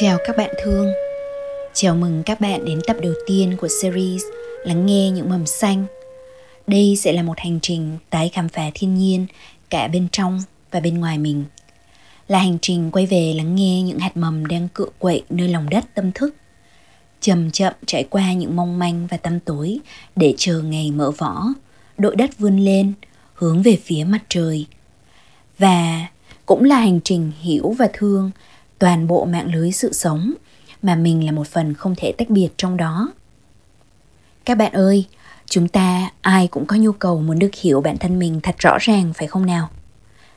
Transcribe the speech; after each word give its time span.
Chào 0.00 0.18
các 0.26 0.36
bạn 0.36 0.50
thương. 0.62 0.92
Chào 1.74 1.96
mừng 1.96 2.22
các 2.26 2.40
bạn 2.40 2.64
đến 2.64 2.80
tập 2.86 2.96
đầu 3.02 3.12
tiên 3.26 3.56
của 3.60 3.68
series 3.82 4.22
Lắng 4.64 4.86
nghe 4.86 5.10
những 5.10 5.28
mầm 5.28 5.46
xanh. 5.46 5.86
Đây 6.66 6.96
sẽ 6.96 7.12
là 7.12 7.22
một 7.22 7.38
hành 7.38 7.58
trình 7.62 7.98
tái 8.10 8.28
khám 8.28 8.48
phá 8.48 8.70
thiên 8.74 8.94
nhiên 8.98 9.26
cả 9.70 9.88
bên 9.88 10.08
trong 10.12 10.42
và 10.70 10.80
bên 10.80 11.00
ngoài 11.00 11.18
mình. 11.18 11.44
Là 12.28 12.38
hành 12.38 12.58
trình 12.62 12.90
quay 12.90 13.06
về 13.06 13.34
lắng 13.36 13.54
nghe 13.54 13.82
những 13.82 13.98
hạt 13.98 14.16
mầm 14.16 14.46
đang 14.46 14.68
cựa 14.68 14.88
quậy 14.98 15.22
nơi 15.30 15.48
lòng 15.48 15.70
đất 15.70 15.84
tâm 15.94 16.12
thức. 16.12 16.34
Chậm 17.20 17.50
chậm 17.50 17.72
trải 17.86 18.04
qua 18.10 18.32
những 18.32 18.56
mong 18.56 18.78
manh 18.78 19.06
và 19.06 19.16
tăm 19.16 19.40
tối 19.40 19.78
để 20.16 20.34
chờ 20.36 20.60
ngày 20.60 20.90
mở 20.90 21.10
vỏ 21.10 21.44
Đội 21.98 22.16
đất 22.16 22.38
vươn 22.38 22.58
lên, 22.58 22.92
hướng 23.34 23.62
về 23.62 23.78
phía 23.84 24.04
mặt 24.04 24.22
trời. 24.28 24.66
Và 25.58 26.06
cũng 26.46 26.64
là 26.64 26.76
hành 26.76 27.00
trình 27.04 27.32
hiểu 27.40 27.74
và 27.78 27.88
thương 27.92 28.30
toàn 28.82 29.06
bộ 29.06 29.24
mạng 29.24 29.54
lưới 29.54 29.72
sự 29.72 29.92
sống 29.92 30.32
mà 30.82 30.94
mình 30.94 31.26
là 31.26 31.32
một 31.32 31.46
phần 31.46 31.74
không 31.74 31.94
thể 31.96 32.12
tách 32.12 32.30
biệt 32.30 32.48
trong 32.56 32.76
đó. 32.76 33.12
Các 34.44 34.58
bạn 34.58 34.72
ơi, 34.72 35.06
chúng 35.46 35.68
ta 35.68 36.10
ai 36.20 36.46
cũng 36.46 36.66
có 36.66 36.76
nhu 36.76 36.92
cầu 36.92 37.20
muốn 37.20 37.38
được 37.38 37.54
hiểu 37.54 37.80
bản 37.80 37.98
thân 37.98 38.18
mình 38.18 38.40
thật 38.42 38.54
rõ 38.58 38.78
ràng 38.80 39.12
phải 39.12 39.26
không 39.26 39.46
nào? 39.46 39.68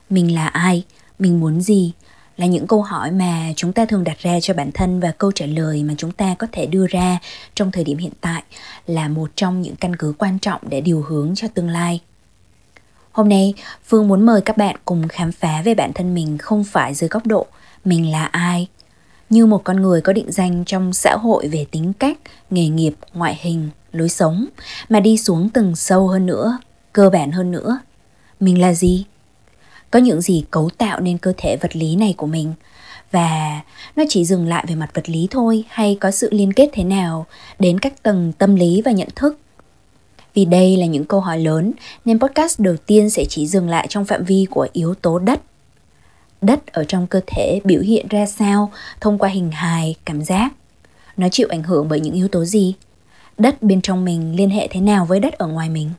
Mình 0.10 0.36
là 0.36 0.48
ai? 0.48 0.84
Mình 1.20 1.40
muốn 1.40 1.62
gì? 1.62 1.92
Là 2.38 2.46
những 2.46 2.68
câu 2.68 2.82
hỏi 2.82 3.12
mà 3.12 3.54
chúng 3.56 3.74
ta 3.74 3.86
thường 3.86 4.04
đặt 4.04 4.20
ra 4.20 4.40
cho 4.40 4.54
bản 4.54 4.72
thân 4.72 5.00
và 5.00 5.12
câu 5.18 5.32
trả 5.32 5.46
lời 5.46 5.84
mà 5.84 5.94
chúng 5.98 6.12
ta 6.12 6.36
có 6.40 6.48
thể 6.52 6.66
đưa 6.66 6.88
ra 6.88 7.20
trong 7.56 7.72
thời 7.72 7.84
điểm 7.84 7.98
hiện 7.98 8.14
tại 8.22 8.44
là 8.88 9.08
một 9.08 9.32
trong 9.36 9.62
những 9.62 9.76
căn 9.76 9.96
cứ 9.96 10.14
quan 10.18 10.40
trọng 10.40 10.62
để 10.70 10.82
điều 10.82 11.02
hướng 11.02 11.36
cho 11.36 11.48
tương 11.48 11.70
lai. 11.70 12.02
Hôm 13.16 13.30
nay, 13.30 13.54
Phương 13.86 14.08
muốn 14.08 14.26
mời 14.26 14.42
các 14.42 14.58
bạn 14.58 14.76
cùng 14.86 15.08
khám 15.08 15.32
phá 15.32 15.62
về 15.66 15.76
bản 15.76 15.94
thân 15.94 16.16
mình 16.16 16.38
không 16.38 16.64
phải 16.64 16.94
dưới 16.94 17.08
góc 17.08 17.28
độ 17.28 17.46
mình 17.86 18.12
là 18.12 18.26
ai. 18.26 18.68
Như 19.30 19.46
một 19.46 19.64
con 19.64 19.82
người 19.82 20.02
có 20.02 20.14
định 20.14 20.32
danh 20.32 20.66
trong 20.66 20.94
xã 20.94 21.16
hội 21.16 21.48
về 21.48 21.66
tính 21.72 21.94
cách 21.94 22.18
nghề 22.50 22.68
nghiệp 22.68 22.94
ngoại 23.14 23.40
hình 23.42 23.70
lối 23.92 24.10
sống 24.10 24.46
mà 24.90 25.00
đi 25.00 25.18
xuống 25.18 25.50
từng 25.50 25.76
sâu 25.76 26.08
hơn 26.08 26.26
nữa 26.26 26.58
cơ 26.94 27.10
bản 27.10 27.32
hơn 27.32 27.52
nữa. 27.52 27.80
Mình 28.40 28.62
là 28.62 28.74
gì? 28.74 29.06
Có 29.92 30.00
những 30.00 30.22
gì 30.22 30.46
cấu 30.52 30.70
tạo 30.78 31.00
nên 31.00 31.18
cơ 31.18 31.34
thể 31.38 31.58
vật 31.62 31.76
lý 31.76 31.96
này 31.96 32.14
của 32.18 32.28
mình? 32.28 32.54
Và 33.12 33.62
nó 33.96 34.04
chỉ 34.10 34.26
dừng 34.26 34.48
lại 34.48 34.66
về 34.68 34.76
mặt 34.76 34.90
vật 34.94 35.10
lý 35.10 35.28
thôi 35.32 35.64
hay 35.70 35.98
có 36.02 36.12
sự 36.12 36.30
liên 36.32 36.54
kết 36.54 36.70
thế 36.74 36.84
nào 36.84 37.26
đến 37.60 37.80
các 37.80 38.04
tầng 38.04 38.34
tâm 38.38 38.56
lý 38.56 38.82
và 38.82 38.92
nhận 38.92 39.10
thức? 39.16 39.40
Vì 40.36 40.46
đây 40.46 40.78
là 40.78 40.86
những 40.86 41.06
câu 41.06 41.20
hỏi 41.20 41.40
lớn 41.40 41.72
nên 42.06 42.20
podcast 42.20 42.60
đầu 42.60 42.76
tiên 42.86 43.10
sẽ 43.10 43.26
chỉ 43.30 43.48
dừng 43.48 43.70
lại 43.70 43.88
trong 43.90 44.06
phạm 44.06 44.24
vi 44.24 44.46
của 44.50 44.68
yếu 44.74 44.94
tố 44.94 45.20
đất 45.20 45.42
đất 46.46 46.68
ở 46.68 46.84
trong 46.84 47.08
cơ 47.08 47.22
thể 47.28 47.60
biểu 47.64 47.82
hiện 47.82 48.06
ra 48.10 48.26
sao 48.26 48.72
thông 49.02 49.18
qua 49.18 49.30
hình 49.30 49.52
hài, 49.52 49.96
cảm 50.06 50.22
giác. 50.22 50.54
Nó 51.18 51.30
chịu 51.30 51.48
ảnh 51.52 51.64
hưởng 51.64 51.90
bởi 51.90 52.00
những 52.00 52.14
yếu 52.14 52.28
tố 52.28 52.46
gì? 52.46 52.74
Đất 53.38 53.64
bên 53.64 53.82
trong 53.82 54.06
mình 54.06 54.36
liên 54.36 54.50
hệ 54.50 54.68
thế 54.68 54.82
nào 54.82 55.06
với 55.06 55.20
đất 55.20 55.34
ở 55.34 55.48
ngoài 55.48 55.70
mình? 55.70 55.90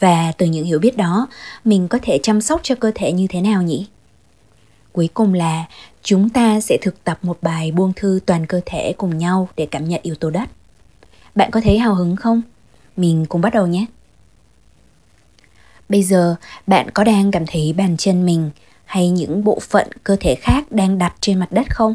Và 0.00 0.32
từ 0.38 0.46
những 0.46 0.64
hiểu 0.64 0.78
biết 0.78 0.96
đó, 0.96 1.26
mình 1.64 1.88
có 1.88 1.98
thể 2.02 2.18
chăm 2.22 2.40
sóc 2.40 2.60
cho 2.62 2.74
cơ 2.74 2.92
thể 2.94 3.12
như 3.12 3.26
thế 3.26 3.40
nào 3.40 3.62
nhỉ? 3.62 3.86
Cuối 4.92 5.08
cùng 5.14 5.34
là 5.34 5.64
chúng 6.02 6.28
ta 6.28 6.60
sẽ 6.60 6.78
thực 6.82 7.04
tập 7.04 7.18
một 7.22 7.38
bài 7.42 7.72
buông 7.72 7.92
thư 7.96 8.20
toàn 8.26 8.46
cơ 8.46 8.60
thể 8.66 8.94
cùng 8.98 9.18
nhau 9.18 9.48
để 9.56 9.66
cảm 9.70 9.88
nhận 9.88 10.00
yếu 10.02 10.14
tố 10.14 10.30
đất. 10.30 10.48
Bạn 11.34 11.50
có 11.50 11.60
thấy 11.60 11.78
hào 11.78 11.94
hứng 11.94 12.16
không? 12.16 12.42
Mình 12.96 13.26
cùng 13.28 13.40
bắt 13.40 13.54
đầu 13.54 13.66
nhé. 13.66 13.86
Bây 15.88 16.02
giờ 16.02 16.36
bạn 16.66 16.90
có 16.90 17.04
đang 17.04 17.30
cảm 17.30 17.46
thấy 17.46 17.72
bàn 17.72 17.96
chân 17.96 18.26
mình 18.26 18.50
hay 18.84 19.10
những 19.10 19.44
bộ 19.44 19.60
phận 19.60 19.88
cơ 20.04 20.16
thể 20.20 20.34
khác 20.34 20.72
đang 20.72 20.98
đặt 20.98 21.14
trên 21.20 21.38
mặt 21.38 21.52
đất 21.52 21.66
không? 21.70 21.94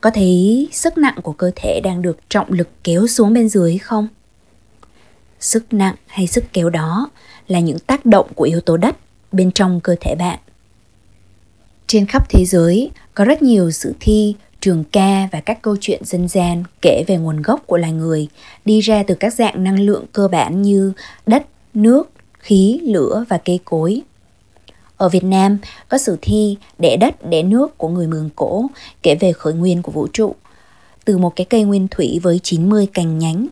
Có 0.00 0.10
thấy 0.10 0.68
sức 0.72 0.98
nặng 0.98 1.18
của 1.22 1.32
cơ 1.32 1.50
thể 1.56 1.80
đang 1.84 2.02
được 2.02 2.18
trọng 2.28 2.52
lực 2.52 2.68
kéo 2.84 3.06
xuống 3.06 3.34
bên 3.34 3.48
dưới 3.48 3.78
không? 3.78 4.08
Sức 5.40 5.72
nặng 5.72 5.94
hay 6.06 6.26
sức 6.26 6.44
kéo 6.52 6.70
đó 6.70 7.10
là 7.48 7.60
những 7.60 7.78
tác 7.78 8.06
động 8.06 8.32
của 8.34 8.44
yếu 8.44 8.60
tố 8.60 8.76
đất 8.76 8.96
bên 9.32 9.52
trong 9.52 9.80
cơ 9.80 9.96
thể 10.00 10.14
bạn. 10.14 10.38
Trên 11.86 12.06
khắp 12.06 12.30
thế 12.30 12.44
giới 12.44 12.90
có 13.14 13.24
rất 13.24 13.42
nhiều 13.42 13.70
sự 13.70 13.94
thi, 14.00 14.34
trường 14.64 14.84
ca 14.92 15.28
và 15.32 15.40
các 15.40 15.62
câu 15.62 15.76
chuyện 15.80 16.04
dân 16.04 16.28
gian 16.28 16.64
kể 16.82 17.04
về 17.06 17.16
nguồn 17.16 17.42
gốc 17.42 17.62
của 17.66 17.76
loài 17.76 17.92
người 17.92 18.28
đi 18.64 18.80
ra 18.80 19.02
từ 19.06 19.14
các 19.14 19.34
dạng 19.34 19.64
năng 19.64 19.80
lượng 19.80 20.04
cơ 20.12 20.28
bản 20.28 20.62
như 20.62 20.92
đất, 21.26 21.46
nước, 21.74 22.10
khí, 22.38 22.80
lửa 22.82 23.24
và 23.28 23.38
cây 23.44 23.60
cối. 23.64 24.02
Ở 24.96 25.08
Việt 25.08 25.24
Nam 25.24 25.58
có 25.88 25.98
sử 25.98 26.18
thi 26.22 26.56
đẻ 26.78 26.96
đất 26.96 27.28
đẻ 27.30 27.42
nước 27.42 27.78
của 27.78 27.88
người 27.88 28.06
Mường 28.06 28.30
Cổ 28.36 28.66
kể 29.02 29.14
về 29.14 29.32
khởi 29.32 29.52
nguyên 29.52 29.82
của 29.82 29.92
vũ 29.92 30.06
trụ. 30.12 30.34
Từ 31.04 31.18
một 31.18 31.36
cái 31.36 31.44
cây 31.44 31.64
nguyên 31.64 31.88
thủy 31.90 32.20
với 32.22 32.40
90 32.42 32.88
cành 32.94 33.18
nhánh, 33.18 33.46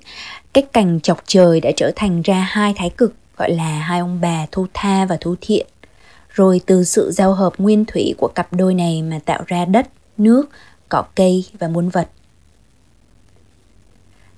cái 0.53 0.65
cành 0.73 1.01
chọc 1.01 1.23
trời 1.27 1.61
đã 1.61 1.71
trở 1.77 1.93
thành 1.97 2.23
ra 2.23 2.49
hai 2.51 2.75
thái 2.77 2.91
cực 2.91 3.15
gọi 3.37 3.51
là 3.51 3.79
hai 3.79 4.01
ông 4.01 4.19
bà 4.23 4.47
Thu 4.53 4.67
Tha 4.75 5.05
và 5.05 5.17
Thu 5.21 5.35
Thiện. 5.41 5.67
Rồi 6.29 6.61
từ 6.67 6.85
sự 6.85 7.11
giao 7.11 7.35
hợp 7.35 7.53
nguyên 7.59 7.85
thủy 7.85 8.15
của 8.19 8.29
cặp 8.35 8.53
đôi 8.53 8.75
này 8.75 9.03
mà 9.03 9.21
tạo 9.25 9.43
ra 9.47 9.65
đất, 9.65 9.89
nước, 10.19 10.49
cỏ 10.93 11.05
cây 11.15 11.45
và 11.59 11.69
muôn 11.69 11.89
vật. 11.89 12.09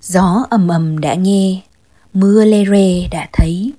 Gió 0.02 0.46
ầm 0.50 0.68
ầm 0.68 1.00
đã 1.00 1.14
nghe, 1.14 1.60
mưa 2.12 2.44
lê 2.44 2.64
rê 2.64 3.08
đã 3.10 3.28
thấy. 3.32 3.72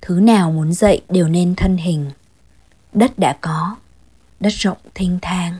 Thứ 0.00 0.20
nào 0.20 0.52
muốn 0.52 0.72
dậy 0.72 1.02
đều 1.08 1.28
nên 1.28 1.54
thân 1.54 1.76
hình 1.76 2.10
đất 2.92 3.18
đã 3.18 3.36
có 3.40 3.76
đất 4.40 4.52
rộng 4.52 4.78
thênh 4.94 5.20
thang 5.22 5.54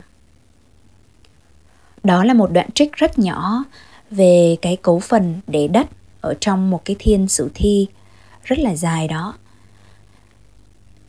đó 2.03 2.23
là 2.23 2.33
một 2.33 2.51
đoạn 2.51 2.71
trích 2.71 2.93
rất 2.93 3.19
nhỏ 3.19 3.63
về 4.11 4.57
cái 4.61 4.77
cấu 4.81 4.99
phần 4.99 5.39
để 5.47 5.67
đất 5.67 5.87
ở 6.21 6.33
trong 6.39 6.69
một 6.69 6.85
cái 6.85 6.95
thiên 6.99 7.27
sử 7.27 7.51
thi 7.53 7.87
rất 8.43 8.59
là 8.59 8.75
dài 8.75 9.07
đó 9.07 9.33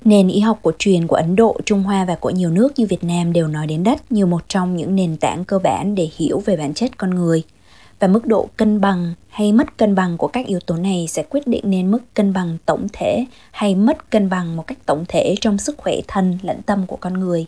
Nền 0.05 0.29
y 0.29 0.41
học 0.41 0.59
của 0.63 0.73
truyền 0.79 1.07
của 1.07 1.17
Ấn 1.17 1.37
Độ, 1.37 1.57
Trung 1.65 1.83
Hoa 1.83 2.05
và 2.05 2.15
của 2.15 2.31
nhiều 2.31 2.51
nước 2.51 2.73
như 2.77 2.87
Việt 2.87 3.05
Nam 3.05 3.33
đều 3.33 3.49
nói 3.49 3.67
đến 3.67 3.85
đất 3.85 4.13
như 4.13 4.27
một 4.27 4.49
trong 4.49 4.77
những 4.77 4.97
nền 4.97 5.17
tảng 5.17 5.45
cơ 5.45 5.59
bản 5.59 5.95
để 5.95 6.09
hiểu 6.17 6.43
về 6.47 6.57
bản 6.57 6.75
chất 6.75 6.91
con 6.97 7.11
người– 7.11 7.43
và 7.99 8.09
mức 8.09 8.27
độ 8.27 8.49
cân 8.57 8.81
bằng 8.81 9.15
hay 9.29 9.53
mất 9.53 9.77
cân 9.77 9.95
bằng 9.95 10.17
của 10.19 10.29
các 10.29 10.47
yếu 10.47 10.61
tố 10.61 10.77
này 10.77 11.07
sẽ 11.09 11.23
quyết 11.23 11.47
định 11.47 11.71
nên 11.71 11.91
mức 11.91 11.99
cân 12.15 12.33
bằng 12.33 12.59
tổng 12.67 12.87
thể 12.93 13.25
hay 13.51 13.75
mất 13.75 14.11
cân 14.11 14.29
bằng 14.29 14.57
một 14.57 14.67
cách 14.67 14.79
tổng 14.87 15.05
thể 15.09 15.35
trong 15.41 15.59
sức 15.59 15.79
khỏe 15.79 15.95
thân 16.09 16.39
lẫn 16.43 16.63
tâm 16.63 16.87
của 16.87 16.97
con 16.97 17.21
người. 17.21 17.47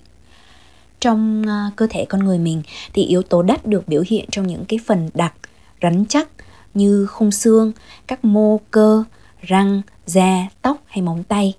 Trong 1.01 1.43
uh, 1.43 1.77
cơ 1.77 1.87
thể 1.91 2.05
con 2.05 2.25
người 2.25 2.39
mình 2.39 2.63
thì 2.93 3.05
yếu 3.05 3.23
tố 3.23 3.43
đất 3.43 3.67
được 3.67 3.89
biểu 3.89 4.03
hiện 4.07 4.25
trong 4.31 4.47
những 4.47 4.65
cái 4.65 4.79
phần 4.87 5.11
đặc 5.15 5.35
rắn 5.83 6.05
chắc 6.09 6.29
như 6.75 7.07
khung 7.07 7.31
xương 7.31 7.73
các 8.07 8.25
mô 8.25 8.61
cơ 8.71 9.05
răng 9.43 9.83
da 10.07 10.47
tóc 10.63 10.77
hay 10.87 11.03
móng 11.03 11.23
tay 11.25 11.55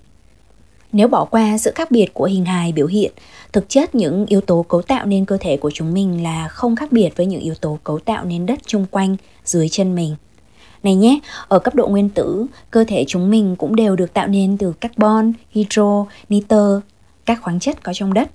nếu 0.92 1.08
bỏ 1.08 1.24
qua 1.24 1.58
sự 1.58 1.72
khác 1.74 1.90
biệt 1.90 2.14
của 2.14 2.24
hình 2.24 2.44
hài 2.44 2.72
biểu 2.72 2.86
hiện, 2.86 3.12
thực 3.52 3.68
chất 3.68 3.94
những 3.94 4.26
yếu 4.26 4.40
tố 4.40 4.62
cấu 4.68 4.82
tạo 4.82 5.06
nên 5.06 5.24
cơ 5.24 5.36
thể 5.40 5.56
của 5.56 5.70
chúng 5.74 5.94
mình 5.94 6.22
là 6.22 6.48
không 6.48 6.76
khác 6.76 6.92
biệt 6.92 7.16
với 7.16 7.26
những 7.26 7.40
yếu 7.40 7.54
tố 7.54 7.78
cấu 7.84 7.98
tạo 7.98 8.24
nên 8.24 8.46
đất 8.46 8.58
chung 8.66 8.86
quanh 8.90 9.16
dưới 9.44 9.68
chân 9.68 9.94
mình. 9.94 10.16
Này 10.82 10.94
nhé, 10.94 11.20
ở 11.48 11.58
cấp 11.58 11.74
độ 11.74 11.88
nguyên 11.88 12.08
tử, 12.08 12.46
cơ 12.70 12.84
thể 12.88 13.04
chúng 13.08 13.30
mình 13.30 13.56
cũng 13.56 13.76
đều 13.76 13.96
được 13.96 14.14
tạo 14.14 14.26
nên 14.26 14.58
từ 14.58 14.72
carbon, 14.72 15.32
hydro, 15.50 16.06
nitơ, 16.28 16.80
các 17.26 17.38
khoáng 17.42 17.60
chất 17.60 17.82
có 17.82 17.92
trong 17.94 18.14
đất. 18.14 18.30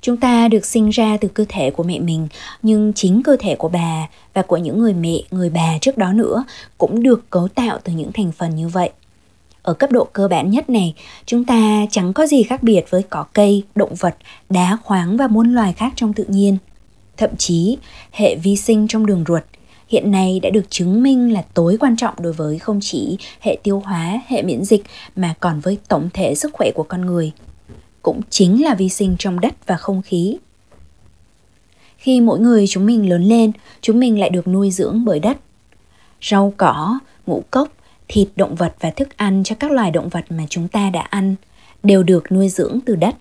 Chúng 0.00 0.16
ta 0.16 0.48
được 0.48 0.64
sinh 0.64 0.90
ra 0.90 1.16
từ 1.20 1.28
cơ 1.28 1.44
thể 1.48 1.70
của 1.70 1.82
mẹ 1.82 1.98
mình, 1.98 2.28
nhưng 2.62 2.92
chính 2.92 3.22
cơ 3.22 3.36
thể 3.40 3.54
của 3.54 3.68
bà 3.68 4.08
và 4.34 4.42
của 4.42 4.56
những 4.56 4.78
người 4.78 4.94
mẹ, 4.94 5.22
người 5.30 5.50
bà 5.50 5.78
trước 5.80 5.98
đó 5.98 6.12
nữa 6.12 6.44
cũng 6.78 7.02
được 7.02 7.30
cấu 7.30 7.48
tạo 7.48 7.78
từ 7.84 7.92
những 7.92 8.12
thành 8.14 8.32
phần 8.32 8.56
như 8.56 8.68
vậy. 8.68 8.90
Ở 9.66 9.74
cấp 9.74 9.92
độ 9.92 10.08
cơ 10.12 10.28
bản 10.28 10.50
nhất 10.50 10.70
này, 10.70 10.94
chúng 11.26 11.44
ta 11.44 11.86
chẳng 11.90 12.12
có 12.12 12.26
gì 12.26 12.42
khác 12.42 12.62
biệt 12.62 12.84
với 12.90 13.02
cỏ 13.02 13.24
cây, 13.32 13.62
động 13.74 13.94
vật, 13.94 14.16
đá 14.50 14.78
khoáng 14.84 15.16
và 15.16 15.26
muôn 15.26 15.54
loài 15.54 15.72
khác 15.72 15.92
trong 15.96 16.12
tự 16.12 16.24
nhiên. 16.28 16.56
Thậm 17.16 17.30
chí, 17.38 17.78
hệ 18.12 18.36
vi 18.36 18.56
sinh 18.56 18.88
trong 18.88 19.06
đường 19.06 19.24
ruột 19.28 19.42
hiện 19.88 20.10
nay 20.10 20.40
đã 20.40 20.50
được 20.50 20.70
chứng 20.70 21.02
minh 21.02 21.32
là 21.32 21.44
tối 21.54 21.76
quan 21.80 21.96
trọng 21.96 22.14
đối 22.18 22.32
với 22.32 22.58
không 22.58 22.78
chỉ 22.82 23.18
hệ 23.40 23.58
tiêu 23.62 23.82
hóa, 23.84 24.20
hệ 24.26 24.42
miễn 24.42 24.64
dịch 24.64 24.82
mà 25.16 25.34
còn 25.40 25.60
với 25.60 25.78
tổng 25.88 26.08
thể 26.14 26.34
sức 26.34 26.52
khỏe 26.52 26.70
của 26.74 26.82
con 26.88 27.06
người. 27.06 27.32
Cũng 28.02 28.20
chính 28.30 28.64
là 28.64 28.74
vi 28.74 28.88
sinh 28.88 29.16
trong 29.18 29.40
đất 29.40 29.54
và 29.66 29.76
không 29.76 30.02
khí. 30.02 30.36
Khi 31.96 32.20
mỗi 32.20 32.40
người 32.40 32.66
chúng 32.66 32.86
mình 32.86 33.08
lớn 33.08 33.24
lên, 33.24 33.52
chúng 33.80 34.00
mình 34.00 34.20
lại 34.20 34.30
được 34.30 34.48
nuôi 34.48 34.70
dưỡng 34.70 35.04
bởi 35.04 35.18
đất. 35.18 35.36
Rau 36.22 36.54
cỏ, 36.56 36.98
ngũ 37.26 37.42
cốc, 37.50 37.68
thịt 38.08 38.28
động 38.36 38.54
vật 38.54 38.74
và 38.80 38.90
thức 38.90 39.16
ăn 39.16 39.42
cho 39.44 39.56
các 39.60 39.70
loài 39.70 39.90
động 39.90 40.08
vật 40.08 40.24
mà 40.28 40.44
chúng 40.50 40.68
ta 40.68 40.90
đã 40.90 41.00
ăn 41.00 41.34
đều 41.82 42.02
được 42.02 42.32
nuôi 42.32 42.48
dưỡng 42.48 42.78
từ 42.86 42.96
đất. 42.96 43.14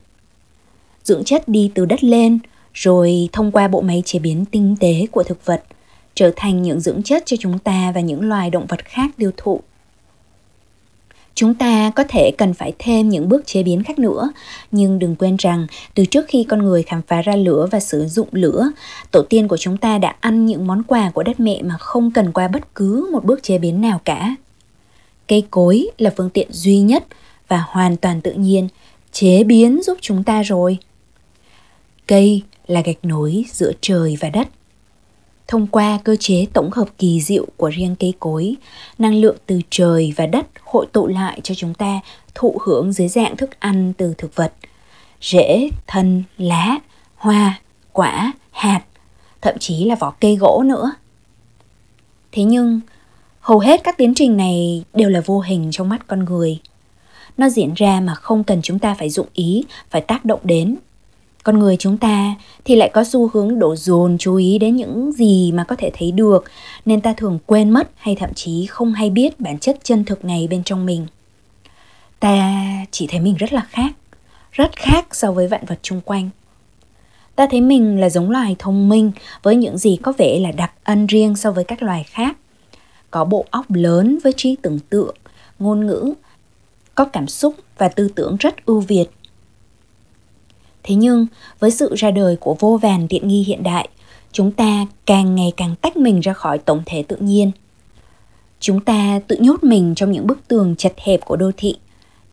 Dưỡng 1.04 1.24
chất 1.24 1.48
đi 1.48 1.72
từ 1.76 1.86
đất 1.86 2.04
lên 2.04 2.40
rồi 2.74 3.30
thông 3.32 3.52
qua 3.52 3.68
bộ 3.68 3.82
máy 3.82 4.04
chế 4.06 4.20
biến 4.20 4.46
tinh 4.46 4.76
tế 4.80 5.08
của 5.12 5.24
thực 5.24 5.46
vật 5.46 5.64
trở 6.16 6.32
thành 6.36 6.62
những 6.62 6.80
dưỡng 6.80 7.04
chất 7.04 7.24
cho 7.26 7.38
chúng 7.40 7.60
ta 7.60 7.92
và 7.96 8.02
những 8.02 8.30
loài 8.30 8.50
động 8.50 8.66
vật 8.66 8.86
khác 8.86 9.12
tiêu 9.18 9.32
thụ. 9.38 9.62
Chúng 11.36 11.54
ta 11.54 11.92
có 11.96 12.04
thể 12.10 12.32
cần 12.38 12.54
phải 12.54 12.74
thêm 12.80 13.10
những 13.10 13.30
bước 13.30 13.46
chế 13.46 13.64
biến 13.64 13.84
khác 13.84 14.00
nữa, 14.00 14.30
nhưng 14.72 15.00
đừng 15.00 15.16
quên 15.16 15.36
rằng 15.40 15.68
từ 15.96 16.06
trước 16.06 16.26
khi 16.28 16.46
con 16.50 16.64
người 16.64 16.84
khám 16.84 17.02
phá 17.08 17.22
ra 17.22 17.36
lửa 17.36 17.68
và 17.72 17.80
sử 17.80 18.06
dụng 18.08 18.28
lửa, 18.32 18.70
tổ 19.12 19.22
tiên 19.22 19.48
của 19.48 19.58
chúng 19.58 19.78
ta 19.78 19.98
đã 19.98 20.16
ăn 20.20 20.46
những 20.46 20.68
món 20.68 20.84
quà 20.84 21.12
của 21.14 21.24
đất 21.24 21.40
mẹ 21.40 21.62
mà 21.62 21.78
không 21.78 22.12
cần 22.12 22.32
qua 22.32 22.48
bất 22.48 22.76
cứ 22.76 23.10
một 23.12 23.26
bước 23.26 23.44
chế 23.44 23.58
biến 23.58 23.82
nào 23.82 24.02
cả. 24.06 24.36
Cây 25.28 25.44
cối 25.52 25.88
là 25.98 26.14
phương 26.18 26.30
tiện 26.30 26.48
duy 26.52 26.78
nhất 26.78 27.06
và 27.48 27.64
hoàn 27.68 27.98
toàn 27.98 28.22
tự 28.22 28.34
nhiên 28.34 28.68
chế 29.12 29.44
biến 29.44 29.82
giúp 29.84 29.98
chúng 30.02 30.24
ta 30.24 30.42
rồi. 30.42 30.78
Cây 32.08 32.44
là 32.68 32.82
gạch 32.82 33.06
nối 33.06 33.46
giữa 33.52 33.72
trời 33.82 34.18
và 34.20 34.30
đất. 34.30 34.48
Thông 35.48 35.68
qua 35.68 36.00
cơ 36.04 36.16
chế 36.20 36.46
tổng 36.54 36.72
hợp 36.72 36.88
kỳ 36.98 37.22
diệu 37.22 37.46
của 37.58 37.70
riêng 37.70 37.96
cây 38.00 38.14
cối, 38.20 38.56
năng 38.98 39.16
lượng 39.16 39.38
từ 39.46 39.62
trời 39.70 40.14
và 40.16 40.26
đất 40.26 40.48
hội 40.64 40.86
tụ 40.92 41.08
lại 41.08 41.40
cho 41.44 41.56
chúng 41.56 41.74
ta 41.74 42.00
thụ 42.36 42.58
hưởng 42.66 42.94
dưới 42.94 43.08
dạng 43.08 43.38
thức 43.38 43.60
ăn 43.60 43.94
từ 43.98 44.14
thực 44.18 44.36
vật, 44.36 44.54
rễ, 45.22 45.70
thân, 45.88 46.24
lá, 46.38 46.78
hoa, 47.16 47.62
quả, 47.92 48.34
hạt, 48.52 48.82
thậm 49.42 49.56
chí 49.60 49.86
là 49.86 49.96
vỏ 49.96 50.14
cây 50.20 50.36
gỗ 50.36 50.64
nữa. 50.66 50.92
Thế 52.32 52.44
nhưng, 52.44 52.80
hầu 53.46 53.60
hết 53.60 53.84
các 53.84 53.98
tiến 53.98 54.14
trình 54.16 54.38
này 54.38 54.84
đều 54.94 55.10
là 55.10 55.22
vô 55.26 55.40
hình 55.40 55.68
trong 55.72 55.90
mắt 55.90 56.08
con 56.08 56.26
người. 56.26 56.60
Nó 57.38 57.50
diễn 57.50 57.74
ra 57.74 58.00
mà 58.00 58.16
không 58.16 58.44
cần 58.44 58.62
chúng 58.62 58.80
ta 58.80 58.96
phải 59.00 59.10
dụng 59.10 59.28
ý, 59.34 59.64
phải 59.90 60.02
tác 60.02 60.26
động 60.26 60.40
đến. 60.44 60.76
Con 61.44 61.60
người 61.60 61.78
chúng 61.80 61.98
ta 61.98 62.36
thì 62.66 62.76
lại 62.76 62.90
có 62.94 63.04
xu 63.04 63.30
hướng 63.34 63.60
đổ 63.60 63.76
dồn 63.76 64.18
chú 64.18 64.36
ý 64.36 64.58
đến 64.58 64.76
những 64.76 65.12
gì 65.12 65.52
mà 65.52 65.64
có 65.64 65.76
thể 65.76 65.92
thấy 65.98 66.12
được 66.12 66.44
nên 66.86 67.02
ta 67.02 67.14
thường 67.14 67.40
quên 67.46 67.70
mất 67.70 67.92
hay 67.98 68.16
thậm 68.16 68.34
chí 68.34 68.66
không 68.66 68.94
hay 68.94 69.10
biết 69.10 69.40
bản 69.40 69.60
chất 69.60 69.78
chân 69.84 70.06
thực 70.06 70.26
này 70.26 70.48
bên 70.48 70.64
trong 70.64 70.86
mình. 70.86 71.08
Ta 72.20 72.64
chỉ 72.92 73.08
thấy 73.08 73.20
mình 73.20 73.36
rất 73.36 73.54
là 73.54 73.68
khác 73.70 73.92
rất 74.52 74.76
khác 74.76 75.16
so 75.16 75.32
với 75.32 75.48
vạn 75.48 75.66
vật 75.66 75.80
chung 75.82 76.02
quanh. 76.02 76.30
Ta 77.36 77.48
thấy 77.52 77.62
mình 77.62 78.00
là 78.00 78.10
giống 78.10 78.30
loài 78.30 78.56
thông 78.60 78.90
minh 78.90 79.12
với 79.44 79.56
những 79.56 79.78
gì 79.78 79.98
có 80.02 80.14
vẻ 80.18 80.40
là 80.40 80.52
đặc 80.52 80.72
ân 80.84 81.08
riêng 81.08 81.36
so 81.36 81.52
với 81.52 81.64
các 81.64 81.84
loài 81.84 82.04
khác 82.04 82.38
có 83.16 83.26
bộ 83.26 83.46
óc 83.52 83.66
lớn 83.72 84.18
với 84.24 84.34
trí 84.38 84.56
tưởng 84.62 84.80
tượng 84.90 85.16
ngôn 85.60 85.88
ngữ 85.88 86.14
có 86.96 87.06
cảm 87.06 87.28
xúc 87.28 87.56
và 87.78 87.88
tư 87.88 88.10
tưởng 88.16 88.36
rất 88.40 88.66
ưu 88.66 88.80
việt 88.80 89.06
Thế 90.84 90.96
nhưng, 90.96 91.28
với 91.60 91.72
sự 91.72 91.96
ra 91.96 92.12
đời 92.12 92.36
của 92.36 92.56
vô 92.60 92.80
vàn 92.82 93.08
tiện 93.08 93.28
nghi 93.28 93.44
hiện 93.44 93.64
đại, 93.64 93.90
chúng 94.32 94.52
ta 94.52 94.86
càng 95.06 95.36
ngày 95.36 95.54
càng 95.58 95.76
tách 95.76 95.98
mình 95.98 96.20
ra 96.20 96.34
khỏi 96.34 96.58
tổng 96.58 96.84
thể 96.86 97.04
tự 97.08 97.16
nhiên. 97.16 97.52
Chúng 98.60 98.80
ta 98.80 99.20
tự 99.28 99.38
nhốt 99.40 99.64
mình 99.64 99.96
trong 99.96 100.12
những 100.12 100.28
bức 100.28 100.48
tường 100.48 100.76
chật 100.78 100.94
hẹp 100.98 101.26
của 101.26 101.36
đô 101.36 101.52
thị, 101.58 101.76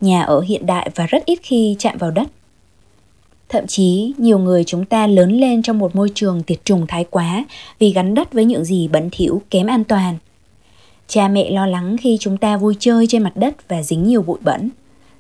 nhà 0.00 0.22
ở 0.22 0.40
hiện 0.40 0.66
đại 0.66 0.90
và 0.94 1.06
rất 1.06 1.24
ít 1.24 1.38
khi 1.42 1.76
chạm 1.78 1.98
vào 1.98 2.10
đất. 2.10 2.28
Thậm 3.48 3.66
chí, 3.66 4.14
nhiều 4.18 4.38
người 4.38 4.64
chúng 4.64 4.84
ta 4.84 5.06
lớn 5.06 5.40
lên 5.40 5.62
trong 5.62 5.78
một 5.78 5.96
môi 5.96 6.10
trường 6.14 6.42
tiệt 6.42 6.64
trùng 6.64 6.86
thái 6.86 7.04
quá 7.10 7.44
vì 7.78 7.92
gắn 7.92 8.14
đất 8.14 8.32
với 8.32 8.44
những 8.44 8.64
gì 8.64 8.88
bẩn 8.88 9.08
thỉu, 9.12 9.42
kém 9.50 9.66
an 9.66 9.84
toàn. 9.84 10.18
Cha 11.12 11.28
mẹ 11.28 11.50
lo 11.50 11.66
lắng 11.66 11.96
khi 12.00 12.16
chúng 12.20 12.36
ta 12.36 12.56
vui 12.56 12.76
chơi 12.78 13.06
trên 13.06 13.22
mặt 13.22 13.32
đất 13.34 13.68
và 13.68 13.82
dính 13.82 14.04
nhiều 14.04 14.22
bụi 14.22 14.38
bẩn. 14.40 14.70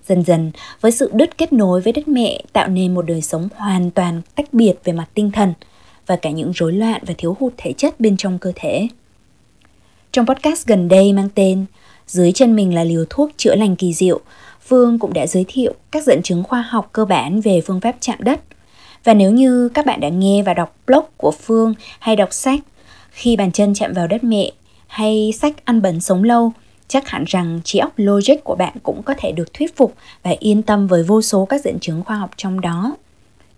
Dần 0.08 0.24
dần, 0.24 0.50
với 0.80 0.92
sự 0.92 1.10
đứt 1.12 1.38
kết 1.38 1.52
nối 1.52 1.80
với 1.80 1.92
đất 1.92 2.08
mẹ 2.08 2.42
tạo 2.52 2.68
nên 2.68 2.94
một 2.94 3.02
đời 3.02 3.22
sống 3.22 3.48
hoàn 3.56 3.90
toàn 3.90 4.22
tách 4.34 4.54
biệt 4.54 4.74
về 4.84 4.92
mặt 4.92 5.08
tinh 5.14 5.30
thần 5.30 5.54
và 6.06 6.16
cả 6.16 6.30
những 6.30 6.52
rối 6.52 6.72
loạn 6.72 7.02
và 7.06 7.14
thiếu 7.18 7.36
hụt 7.40 7.52
thể 7.56 7.72
chất 7.72 8.00
bên 8.00 8.16
trong 8.16 8.38
cơ 8.38 8.52
thể. 8.54 8.88
Trong 10.12 10.26
podcast 10.26 10.66
gần 10.66 10.88
đây 10.88 11.12
mang 11.12 11.28
tên 11.34 11.64
Dưới 12.06 12.32
chân 12.32 12.56
mình 12.56 12.74
là 12.74 12.84
liều 12.84 13.04
thuốc 13.10 13.30
chữa 13.36 13.54
lành 13.54 13.76
kỳ 13.76 13.92
diệu, 13.92 14.20
Phương 14.66 14.98
cũng 14.98 15.12
đã 15.12 15.26
giới 15.26 15.44
thiệu 15.48 15.74
các 15.90 16.04
dẫn 16.04 16.22
chứng 16.22 16.42
khoa 16.42 16.62
học 16.62 16.90
cơ 16.92 17.04
bản 17.04 17.40
về 17.40 17.60
phương 17.60 17.80
pháp 17.80 17.96
chạm 18.00 18.18
đất. 18.20 18.40
Và 19.04 19.14
nếu 19.14 19.30
như 19.30 19.68
các 19.68 19.86
bạn 19.86 20.00
đã 20.00 20.08
nghe 20.08 20.42
và 20.42 20.54
đọc 20.54 20.76
blog 20.86 21.04
của 21.16 21.30
Phương 21.30 21.74
hay 21.98 22.16
đọc 22.16 22.32
sách 22.32 22.60
Khi 23.10 23.36
bàn 23.36 23.52
chân 23.52 23.74
chạm 23.74 23.92
vào 23.92 24.06
đất 24.06 24.24
mẹ 24.24 24.52
hay 24.92 25.32
sách 25.40 25.64
Ăn 25.64 25.82
bẩn 25.82 26.00
sống 26.00 26.24
lâu 26.24 26.52
chắc 26.88 27.08
hẳn 27.08 27.24
rằng 27.26 27.60
trí 27.64 27.78
óc 27.78 27.92
logic 27.96 28.34
của 28.44 28.54
bạn 28.54 28.76
cũng 28.82 29.02
có 29.02 29.14
thể 29.18 29.32
được 29.32 29.54
thuyết 29.54 29.76
phục 29.76 29.94
và 30.22 30.34
yên 30.38 30.62
tâm 30.62 30.86
với 30.86 31.02
vô 31.02 31.22
số 31.22 31.44
các 31.44 31.64
dẫn 31.64 31.78
chứng 31.80 32.02
khoa 32.04 32.16
học 32.16 32.30
trong 32.36 32.60
đó. 32.60 32.96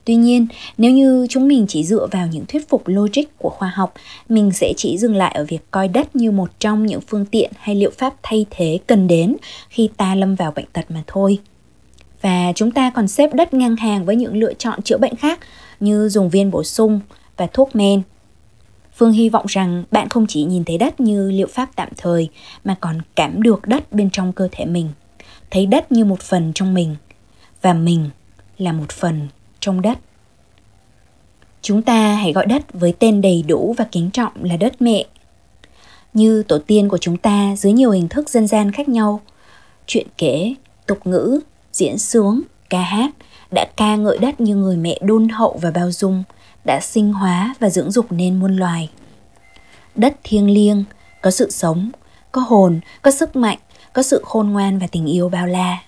Tuy 0.04 0.14
nhiên, 0.14 0.46
nếu 0.78 0.90
như 0.90 1.26
chúng 1.30 1.48
mình 1.48 1.66
chỉ 1.68 1.84
dựa 1.84 2.06
vào 2.10 2.26
những 2.26 2.44
thuyết 2.46 2.68
phục 2.68 2.82
logic 2.88 3.22
của 3.38 3.50
khoa 3.50 3.68
học, 3.68 3.94
mình 4.28 4.50
sẽ 4.52 4.72
chỉ 4.76 4.98
dừng 4.98 5.16
lại 5.16 5.34
ở 5.34 5.44
việc 5.44 5.70
coi 5.70 5.88
đất 5.88 6.16
như 6.16 6.30
một 6.30 6.50
trong 6.60 6.86
những 6.86 7.00
phương 7.00 7.26
tiện 7.26 7.52
hay 7.58 7.74
liệu 7.74 7.90
pháp 7.98 8.14
thay 8.22 8.46
thế 8.50 8.78
cần 8.86 9.08
đến 9.08 9.36
khi 9.68 9.90
ta 9.96 10.14
lâm 10.14 10.34
vào 10.34 10.52
bệnh 10.56 10.66
tật 10.72 10.90
mà 10.90 11.02
thôi. 11.06 11.38
Và 12.22 12.52
chúng 12.54 12.70
ta 12.70 12.90
còn 12.90 13.08
xếp 13.08 13.34
đất 13.34 13.54
ngang 13.54 13.76
hàng 13.76 14.04
với 14.04 14.16
những 14.16 14.36
lựa 14.36 14.54
chọn 14.54 14.82
chữa 14.82 14.98
bệnh 14.98 15.16
khác 15.16 15.40
như 15.80 16.08
dùng 16.08 16.30
viên 16.30 16.50
bổ 16.50 16.64
sung 16.64 17.00
và 17.36 17.46
thuốc 17.46 17.76
men 17.76 18.02
Phương 18.96 19.12
hy 19.12 19.28
vọng 19.28 19.46
rằng 19.48 19.84
bạn 19.90 20.08
không 20.08 20.26
chỉ 20.26 20.44
nhìn 20.44 20.64
thấy 20.64 20.78
đất 20.78 21.00
như 21.00 21.30
liệu 21.30 21.46
pháp 21.46 21.70
tạm 21.76 21.88
thời 21.96 22.28
mà 22.64 22.76
còn 22.80 22.98
cảm 23.14 23.42
được 23.42 23.66
đất 23.66 23.92
bên 23.92 24.10
trong 24.10 24.32
cơ 24.32 24.48
thể 24.52 24.64
mình, 24.64 24.88
thấy 25.50 25.66
đất 25.66 25.92
như 25.92 26.04
một 26.04 26.20
phần 26.22 26.52
trong 26.54 26.74
mình 26.74 26.96
và 27.62 27.72
mình 27.72 28.10
là 28.58 28.72
một 28.72 28.90
phần 28.90 29.28
trong 29.60 29.82
đất. 29.82 29.98
Chúng 31.62 31.82
ta 31.82 32.14
hãy 32.14 32.32
gọi 32.32 32.46
đất 32.46 32.62
với 32.72 32.94
tên 32.98 33.20
đầy 33.20 33.44
đủ 33.48 33.74
và 33.78 33.86
kính 33.92 34.10
trọng 34.10 34.44
là 34.44 34.56
đất 34.56 34.82
mẹ. 34.82 35.04
Như 36.14 36.42
tổ 36.42 36.58
tiên 36.58 36.88
của 36.88 36.98
chúng 36.98 37.16
ta 37.16 37.56
dưới 37.56 37.72
nhiều 37.72 37.90
hình 37.90 38.08
thức 38.08 38.28
dân 38.28 38.46
gian 38.46 38.72
khác 38.72 38.88
nhau, 38.88 39.20
chuyện 39.86 40.06
kể, 40.18 40.54
tục 40.86 41.06
ngữ, 41.06 41.40
diễn 41.72 41.98
sướng, 41.98 42.40
ca 42.70 42.80
hát 42.80 43.10
đã 43.54 43.66
ca 43.76 43.96
ngợi 43.96 44.18
đất 44.18 44.40
như 44.40 44.56
người 44.56 44.76
mẹ 44.76 44.98
đôn 45.02 45.28
hậu 45.28 45.58
và 45.62 45.70
bao 45.70 45.92
dung, 45.92 46.22
đã 46.64 46.80
sinh 46.80 47.12
hóa 47.12 47.54
và 47.60 47.70
dưỡng 47.70 47.90
dục 47.90 48.12
nên 48.12 48.40
muôn 48.40 48.56
loài. 48.56 48.90
Đất 49.94 50.16
thiêng 50.24 50.50
liêng, 50.50 50.84
có 51.22 51.30
sự 51.30 51.50
sống, 51.50 51.90
có 52.32 52.40
hồn, 52.40 52.80
có 53.02 53.10
sức 53.10 53.36
mạnh, 53.36 53.58
có 53.92 54.02
sự 54.02 54.22
khôn 54.24 54.48
ngoan 54.48 54.78
và 54.78 54.86
tình 54.86 55.06
yêu 55.06 55.28
bao 55.28 55.46
la. 55.46 55.78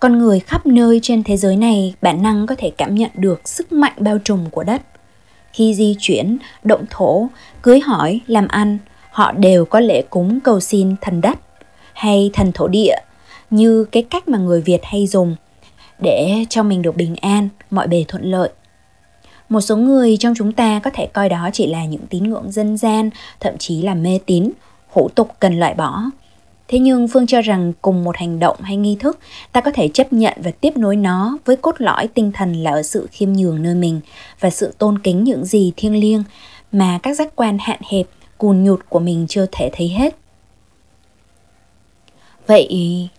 Con 0.00 0.18
người 0.18 0.40
khắp 0.40 0.66
nơi 0.66 1.00
trên 1.02 1.22
thế 1.22 1.36
giới 1.36 1.56
này 1.56 1.94
bản 2.02 2.22
năng 2.22 2.46
có 2.46 2.54
thể 2.58 2.70
cảm 2.70 2.94
nhận 2.94 3.10
được 3.14 3.48
sức 3.48 3.72
mạnh 3.72 3.92
bao 3.96 4.18
trùm 4.24 4.50
của 4.50 4.64
đất. 4.64 4.82
Khi 5.52 5.74
di 5.74 5.96
chuyển, 5.98 6.38
động 6.62 6.84
thổ, 6.90 7.28
cưới 7.62 7.80
hỏi, 7.80 8.20
làm 8.26 8.48
ăn, 8.48 8.78
họ 9.10 9.32
đều 9.32 9.64
có 9.64 9.80
lễ 9.80 10.02
cúng 10.10 10.40
cầu 10.40 10.60
xin 10.60 10.96
thần 11.00 11.20
đất 11.20 11.38
hay 11.92 12.30
thần 12.32 12.52
thổ 12.52 12.68
địa 12.68 12.96
như 13.50 13.84
cái 13.84 14.02
cách 14.02 14.28
mà 14.28 14.38
người 14.38 14.60
Việt 14.60 14.80
hay 14.82 15.06
dùng 15.06 15.36
để 15.98 16.44
cho 16.48 16.62
mình 16.62 16.82
được 16.82 16.96
bình 16.96 17.16
an, 17.16 17.48
mọi 17.70 17.86
bề 17.86 18.04
thuận 18.08 18.24
lợi 18.24 18.50
một 19.48 19.60
số 19.60 19.76
người 19.76 20.16
trong 20.16 20.34
chúng 20.36 20.52
ta 20.52 20.80
có 20.84 20.90
thể 20.94 21.06
coi 21.06 21.28
đó 21.28 21.50
chỉ 21.52 21.66
là 21.66 21.84
những 21.84 22.06
tín 22.10 22.24
ngưỡng 22.24 22.52
dân 22.52 22.76
gian, 22.76 23.10
thậm 23.40 23.58
chí 23.58 23.82
là 23.82 23.94
mê 23.94 24.18
tín, 24.26 24.50
hủ 24.88 25.08
tục 25.08 25.30
cần 25.40 25.58
loại 25.58 25.74
bỏ. 25.74 26.02
Thế 26.68 26.78
nhưng 26.78 27.08
phương 27.08 27.26
cho 27.26 27.40
rằng 27.40 27.72
cùng 27.82 28.04
một 28.04 28.16
hành 28.16 28.38
động 28.38 28.56
hay 28.60 28.76
nghi 28.76 28.96
thức, 29.00 29.18
ta 29.52 29.60
có 29.60 29.70
thể 29.70 29.88
chấp 29.88 30.12
nhận 30.12 30.34
và 30.36 30.50
tiếp 30.50 30.76
nối 30.76 30.96
nó 30.96 31.38
với 31.44 31.56
cốt 31.56 31.74
lõi 31.78 32.08
tinh 32.08 32.32
thần 32.32 32.52
là 32.52 32.70
ở 32.70 32.82
sự 32.82 33.08
khiêm 33.12 33.32
nhường 33.32 33.62
nơi 33.62 33.74
mình 33.74 34.00
và 34.40 34.50
sự 34.50 34.74
tôn 34.78 34.98
kính 34.98 35.24
những 35.24 35.44
gì 35.44 35.72
thiêng 35.76 36.00
liêng 36.00 36.24
mà 36.72 36.98
các 37.02 37.16
giác 37.16 37.36
quan 37.36 37.58
hạn 37.60 37.80
hẹp, 37.90 38.06
cùn 38.38 38.64
nhụt 38.64 38.80
của 38.88 38.98
mình 38.98 39.26
chưa 39.28 39.46
thể 39.52 39.70
thấy 39.72 39.88
hết. 39.88 40.16
Vậy 42.46 42.68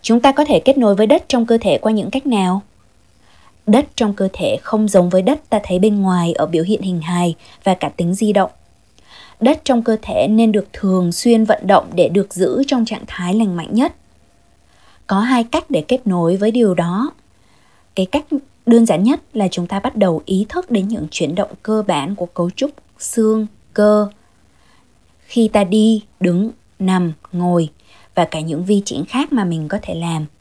chúng 0.01 0.19
ta 0.19 0.31
có 0.31 0.45
thể 0.45 0.59
kết 0.59 0.77
nối 0.77 0.95
với 0.95 1.07
đất 1.07 1.23
trong 1.27 1.45
cơ 1.45 1.57
thể 1.61 1.77
qua 1.77 1.91
những 1.91 2.11
cách 2.11 2.27
nào? 2.27 2.61
Đất 3.69 3.85
trong 3.95 4.13
cơ 4.13 4.27
thể 4.33 4.57
không 4.61 4.87
giống 4.87 5.09
với 5.09 5.21
đất 5.21 5.49
ta 5.49 5.59
thấy 5.63 5.79
bên 5.79 6.01
ngoài 6.01 6.33
ở 6.33 6.45
biểu 6.45 6.63
hiện 6.63 6.81
hình 6.81 7.01
hài 7.01 7.35
và 7.63 7.73
cả 7.73 7.89
tính 7.89 8.13
di 8.13 8.33
động. 8.33 8.51
Đất 9.39 9.61
trong 9.63 9.83
cơ 9.83 9.97
thể 10.01 10.27
nên 10.29 10.51
được 10.51 10.67
thường 10.73 11.11
xuyên 11.11 11.45
vận 11.45 11.67
động 11.67 11.89
để 11.93 12.09
được 12.09 12.33
giữ 12.33 12.63
trong 12.67 12.85
trạng 12.85 13.03
thái 13.07 13.33
lành 13.33 13.57
mạnh 13.57 13.73
nhất. 13.73 13.95
Có 15.07 15.19
hai 15.19 15.43
cách 15.43 15.65
để 15.69 15.83
kết 15.87 16.07
nối 16.07 16.37
với 16.37 16.51
điều 16.51 16.73
đó. 16.73 17.11
Cái 17.95 18.05
cách 18.05 18.25
đơn 18.65 18.85
giản 18.85 19.03
nhất 19.03 19.19
là 19.33 19.47
chúng 19.51 19.67
ta 19.67 19.79
bắt 19.79 19.95
đầu 19.95 20.21
ý 20.25 20.45
thức 20.49 20.71
đến 20.71 20.87
những 20.87 21.07
chuyển 21.11 21.35
động 21.35 21.51
cơ 21.63 21.83
bản 21.87 22.15
của 22.15 22.25
cấu 22.25 22.49
trúc 22.49 22.71
xương, 22.99 23.47
cơ. 23.73 24.07
Khi 25.25 25.47
ta 25.47 25.63
đi, 25.63 26.03
đứng, 26.19 26.51
nằm, 26.79 27.13
ngồi 27.31 27.69
và 28.15 28.25
cả 28.25 28.39
những 28.39 28.65
vi 28.65 28.81
chuyển 28.85 29.05
khác 29.05 29.33
mà 29.33 29.43
mình 29.43 29.67
có 29.67 29.77
thể 29.81 29.95
làm– 29.95 30.25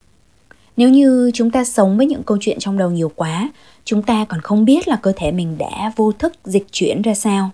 nếu 0.78 0.88
như 0.88 1.30
chúng 1.34 1.50
ta 1.50 1.64
sống 1.64 1.96
với 1.96 2.06
những 2.06 2.22
câu 2.22 2.38
chuyện 2.40 2.58
trong 2.58 2.78
đầu 2.78 2.90
nhiều 2.90 3.12
quá, 3.16 3.50
chúng 3.84 4.02
ta 4.02 4.24
còn 4.24 4.40
không 4.40 4.64
biết 4.64 4.88
là 4.88 4.96
cơ 4.96 5.12
thể 5.16 5.32
mình 5.32 5.58
đã 5.58 5.92
vô 5.96 6.12
thức 6.12 6.32
dịch 6.44 6.66
chuyển 6.72 7.02
ra 7.02 7.14
sao. 7.14 7.50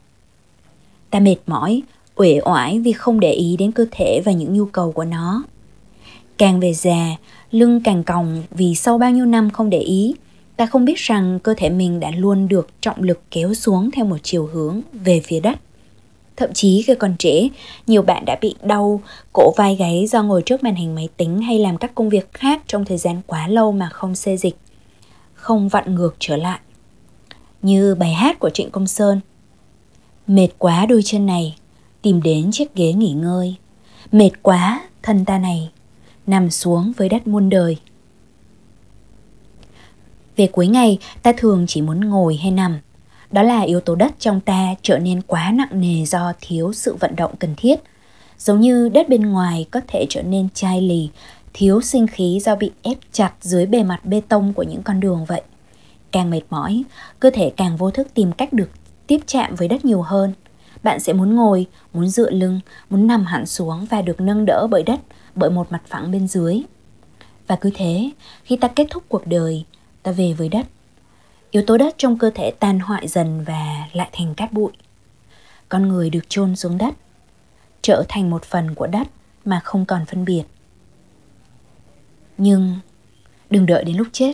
Ta 1.11 1.21
mệt 1.21 1.37
mỏi, 1.47 1.83
uể 2.17 2.41
oải 2.45 2.79
vì 2.79 2.93
không 2.93 3.21
để 3.21 3.33
ý 3.33 3.57
đến 3.57 3.73
cơ 3.73 3.87
thể 3.91 4.23
và 4.25 4.33
những 4.33 4.55
nhu 4.55 4.65
cầu 4.65 4.93
của 4.93 5.05
nó. 5.05 5.45
Càng 6.39 6.61
về 6.61 6.75
già, 6.75 7.07
lưng 7.51 7.81
càng 7.85 8.05
còng 8.05 8.43
vì 8.51 8.75
sau 8.75 8.99
bao 8.99 9.11
nhiêu 9.11 9.27
năm 9.27 9.51
không 9.51 9.71
để 9.71 9.81
ý, 9.81 10.15
ta 10.57 10.67
không 10.67 10.85
biết 10.85 10.99
rằng 10.99 11.39
cơ 11.43 11.55
thể 11.57 11.71
mình 11.71 12.01
đã 12.01 12.11
luôn 12.11 12.49
được 12.49 12.69
trọng 12.81 13.03
lực 13.03 13.23
kéo 13.31 13.55
xuống 13.55 13.91
theo 13.91 14.05
một 14.05 14.19
chiều 14.23 14.47
hướng 14.53 14.81
về 14.93 15.21
phía 15.21 15.41
đất. 15.41 15.59
Thậm 16.37 16.53
chí 16.53 16.83
khi 16.83 16.95
còn 16.95 17.15
trẻ, 17.19 17.49
nhiều 17.87 18.03
bạn 18.03 18.25
đã 18.25 18.39
bị 18.41 18.55
đau 18.63 19.01
cổ 19.33 19.53
vai 19.57 19.77
gáy 19.77 20.07
do 20.07 20.23
ngồi 20.23 20.43
trước 20.43 20.63
màn 20.63 20.75
hình 20.75 20.95
máy 20.95 21.09
tính 21.17 21.43
hay 21.43 21.59
làm 21.59 21.77
các 21.77 21.95
công 21.95 22.09
việc 22.09 22.33
khác 22.33 22.63
trong 22.67 22.85
thời 22.85 22.99
gian 22.99 23.21
quá 23.27 23.49
lâu 23.49 23.73
mà 23.73 23.89
không 23.89 24.15
xê 24.15 24.37
dịch, 24.37 24.57
không 25.35 25.69
vặn 25.69 25.95
ngược 25.95 26.17
trở 26.19 26.37
lại. 26.37 26.59
Như 27.63 27.95
bài 27.95 28.13
hát 28.13 28.39
của 28.39 28.51
Trịnh 28.51 28.71
Công 28.71 28.87
Sơn. 28.87 29.21
Mệt 30.27 30.49
quá 30.59 30.87
đôi 30.87 31.03
chân 31.05 31.27
này, 31.27 31.57
tìm 32.03 32.23
đến 32.23 32.51
chiếc 32.53 32.75
ghế 32.75 32.93
nghỉ 32.93 33.13
ngơi. 33.13 33.55
Mệt 34.13 34.31
quá, 34.43 34.81
thân 35.03 35.25
ta 35.25 35.39
này, 35.39 35.71
nằm 36.27 36.51
xuống 36.51 36.93
với 36.97 37.09
đất 37.09 37.27
muôn 37.27 37.49
đời. 37.49 37.77
Về 40.37 40.47
cuối 40.47 40.67
ngày, 40.67 40.99
ta 41.23 41.33
thường 41.37 41.65
chỉ 41.69 41.83
muốn 41.83 42.01
ngồi 42.01 42.37
hay 42.37 42.51
nằm. 42.51 42.79
Đó 43.35 43.43
là 43.43 43.61
yếu 43.61 43.81
tố 43.81 43.95
đất 43.95 44.13
trong 44.19 44.41
ta 44.41 44.75
trở 44.83 44.99
nên 44.99 45.23
quá 45.23 45.53
nặng 45.55 45.81
nề 45.81 46.05
do 46.05 46.33
thiếu 46.41 46.73
sự 46.73 46.95
vận 46.95 47.17
động 47.17 47.37
cần 47.39 47.55
thiết. 47.57 47.81
Giống 48.39 48.61
như 48.61 48.89
đất 48.89 49.09
bên 49.09 49.23
ngoài 49.23 49.67
có 49.71 49.81
thể 49.89 50.07
trở 50.09 50.23
nên 50.23 50.49
chai 50.55 50.81
lì, 50.81 51.09
thiếu 51.53 51.81
sinh 51.81 52.07
khí 52.07 52.41
do 52.43 52.57
bị 52.57 52.71
ép 52.83 52.99
chặt 53.13 53.33
dưới 53.41 53.67
bề 53.67 53.83
mặt 53.83 54.05
bê 54.05 54.23
tông 54.29 54.53
của 54.53 54.63
những 54.63 54.83
con 54.83 55.01
đường 55.01 55.25
vậy. 55.25 55.43
Càng 56.11 56.31
mệt 56.31 56.41
mỏi, 56.51 56.83
cơ 57.21 57.31
thể 57.31 57.53
càng 57.57 57.77
vô 57.77 57.91
thức 57.91 58.09
tìm 58.15 58.33
cách 58.33 58.53
được 58.53 58.71
tiếp 59.07 59.19
chạm 59.27 59.55
với 59.55 59.69
đất 59.69 59.85
nhiều 59.85 60.03
hơn. 60.03 60.33
Bạn 60.83 61.01
sẽ 61.01 61.13
muốn 61.13 61.37
ngồi, 61.37 61.67
muốn 61.93 62.09
dựa 62.09 62.31
lưng, 62.31 62.61
muốn 62.91 63.07
nằm 63.07 63.25
hẳn 63.25 63.47
xuống 63.47 63.87
và 63.91 64.03
được 64.03 64.21
nâng 64.21 64.45
đỡ 64.47 64.67
bởi 64.71 64.83
đất, 64.83 65.01
bởi 65.35 65.51
một 65.51 65.73
mặt 65.73 65.83
phẳng 65.87 66.11
bên 66.11 66.29
dưới. 66.29 66.63
Và 67.47 67.57
cứ 67.57 67.71
thế, 67.75 68.11
khi 68.45 68.57
ta 68.57 68.69
kết 68.69 68.87
thúc 68.91 69.03
cuộc 69.09 69.27
đời, 69.27 69.65
ta 70.03 70.13
về 70.13 70.33
với 70.33 70.49
đất. 70.49 70.67
Yếu 71.55 71.63
tố 71.67 71.77
đất 71.77 71.95
trong 71.99 72.19
cơ 72.19 72.31
thể 72.35 72.51
tan 72.51 72.81
hoại 72.81 73.09
dần 73.09 73.45
và 73.45 73.89
lại 73.93 74.09
thành 74.13 74.35
cát 74.35 74.53
bụi. 74.53 74.73
Con 75.69 75.89
người 75.89 76.11
được 76.11 76.29
chôn 76.29 76.57
xuống 76.57 76.79
đất, 76.79 76.95
trở 77.83 78.05
thành 78.09 78.31
một 78.31 78.45
phần 78.45 78.75
của 78.75 78.87
đất 78.87 79.07
mà 79.45 79.61
không 79.65 79.85
còn 79.85 80.07
phân 80.07 80.25
biệt. 80.25 80.43
Nhưng 82.39 82.79
đừng 83.51 83.67
đợi 83.67 83.85
đến 83.85 83.97
lúc 83.97 84.07
chết. 84.13 84.33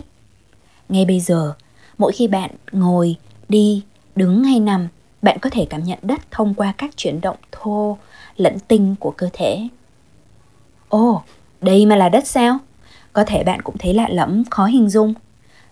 Ngay 0.89 1.05
bây 1.05 1.21
giờ, 1.21 1.55
mỗi 1.99 2.13
khi 2.13 2.29
bạn 2.29 2.51
ngồi, 2.73 3.17
đi, 3.49 3.83
đứng 4.17 4.45
hay 4.45 4.61
nằm, 4.61 4.89
bạn 5.23 5.39
có 5.39 5.51
thể 5.51 5.67
cảm 5.71 5.85
nhận 5.85 5.99
đất 6.03 6.21
thông 6.31 6.55
qua 6.55 6.75
các 6.79 6.97
chuyển 6.97 7.21
động 7.21 7.37
thô 7.53 7.99
lẫn 8.37 8.59
tinh 8.69 8.95
của 9.01 9.11
cơ 9.17 9.29
thể. 9.33 9.69
Ồ, 10.89 11.23
đây 11.61 11.87
mà 11.87 11.97
là 11.97 12.09
đất 12.09 12.27
sao? 12.27 12.59
Có 13.13 13.25
thể 13.25 13.45
bạn 13.45 13.63
cũng 13.63 13.79
thấy 13.79 13.95
lạ 13.95 14.09
lẫm, 14.11 14.45
khó 14.51 14.67
hình 14.67 14.91
dung 14.91 15.15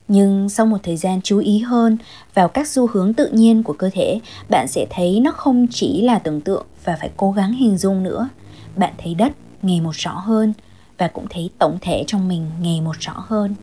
nhưng 0.09 0.49
sau 0.49 0.67
một 0.67 0.79
thời 0.83 0.97
gian 0.97 1.21
chú 1.23 1.39
ý 1.39 1.59
hơn 1.59 1.99
vào 2.35 2.49
các 2.49 2.69
xu 2.69 2.87
hướng 2.87 3.15
tự 3.15 3.29
nhiên 3.33 3.63
của 3.63 3.73
cơ 3.73 3.91
thể, 3.93 4.21
bạn 4.49 4.69
sẽ 4.69 4.87
thấy 4.91 5.21
nó 5.21 5.31
không 5.31 5.67
chỉ 5.71 6.03
là 6.03 6.19
tưởng 6.19 6.41
tượng 6.41 6.67
và 6.85 6.97
phải 7.01 7.11
cố 7.17 7.33
gắng 7.33 7.53
hình 7.53 7.79
dung 7.79 8.03
nữa. 8.03 8.29
Bạn 8.77 8.93
thấy 8.99 9.15
đất 9.15 9.33
ngày 9.63 9.81
một 9.81 9.95
rõ 9.95 10.13
hơn 10.13 10.53
và 10.99 11.09
cũng 11.09 11.27
thấy 11.31 11.51
tổng 11.59 11.79
thể 11.81 12.05
trong 12.07 12.29
mình 12.29 12.51
ngày 12.61 12.81
một 12.81 12.97
rõ 13.01 13.15
hơn. 13.17 13.55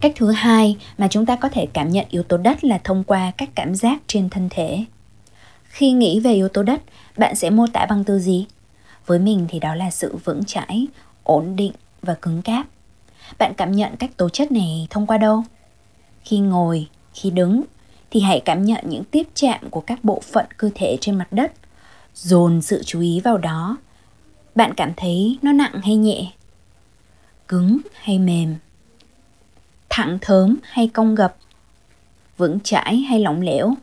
Cách 0.00 0.12
thứ 0.16 0.30
hai 0.30 0.76
mà 0.98 1.08
chúng 1.10 1.26
ta 1.26 1.36
có 1.36 1.48
thể 1.48 1.66
cảm 1.72 1.90
nhận 1.90 2.06
yếu 2.10 2.22
tố 2.22 2.36
đất 2.36 2.64
là 2.64 2.80
thông 2.84 3.04
qua 3.04 3.32
các 3.36 3.48
cảm 3.54 3.74
giác 3.74 4.02
trên 4.06 4.28
thân 4.28 4.48
thể. 4.50 4.84
Khi 5.64 5.92
nghĩ 5.92 6.20
về 6.20 6.32
yếu 6.34 6.48
tố 6.48 6.62
đất, 6.62 6.82
bạn 7.16 7.34
sẽ 7.34 7.50
mô 7.50 7.66
tả 7.72 7.86
bằng 7.86 8.04
từ 8.04 8.18
gì? 8.18 8.46
Với 9.06 9.18
mình 9.18 9.46
thì 9.48 9.58
đó 9.58 9.74
là 9.74 9.90
sự 9.90 10.16
vững 10.24 10.44
chãi, 10.44 10.86
ổn 11.24 11.56
định 11.56 11.72
và 12.02 12.14
cứng 12.14 12.42
cáp 12.42 12.66
bạn 13.38 13.52
cảm 13.56 13.72
nhận 13.72 13.96
các 13.96 14.16
tố 14.16 14.28
chất 14.28 14.52
này 14.52 14.86
thông 14.90 15.06
qua 15.06 15.18
đâu? 15.18 15.42
Khi 16.24 16.38
ngồi, 16.38 16.88
khi 17.14 17.30
đứng 17.30 17.62
thì 18.10 18.20
hãy 18.20 18.40
cảm 18.44 18.64
nhận 18.64 18.84
những 18.88 19.04
tiếp 19.04 19.28
chạm 19.34 19.70
của 19.70 19.80
các 19.80 20.04
bộ 20.04 20.20
phận 20.20 20.46
cơ 20.56 20.70
thể 20.74 20.96
trên 21.00 21.18
mặt 21.18 21.28
đất. 21.30 21.52
Dồn 22.14 22.62
sự 22.62 22.82
chú 22.86 23.00
ý 23.00 23.20
vào 23.20 23.38
đó. 23.38 23.76
Bạn 24.54 24.74
cảm 24.74 24.92
thấy 24.96 25.38
nó 25.42 25.52
nặng 25.52 25.80
hay 25.82 25.96
nhẹ? 25.96 26.32
Cứng 27.48 27.78
hay 27.94 28.18
mềm? 28.18 28.56
Thẳng 29.88 30.18
thớm 30.20 30.56
hay 30.62 30.88
cong 30.88 31.14
gập? 31.14 31.36
Vững 32.36 32.60
chãi 32.60 32.96
hay 32.96 33.20
lỏng 33.20 33.42
lẻo? 33.42 33.74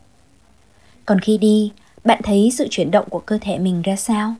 Còn 1.05 1.20
khi 1.20 1.38
đi, 1.38 1.72
bạn 2.03 2.22
thấy 2.24 2.51
sự 2.58 2.67
chuyển 2.72 2.91
động 2.91 3.10
của 3.10 3.20
cơ 3.20 3.38
thể 3.41 3.60
mình 3.60 3.81
ra 3.81 3.96
sao? 3.96 4.36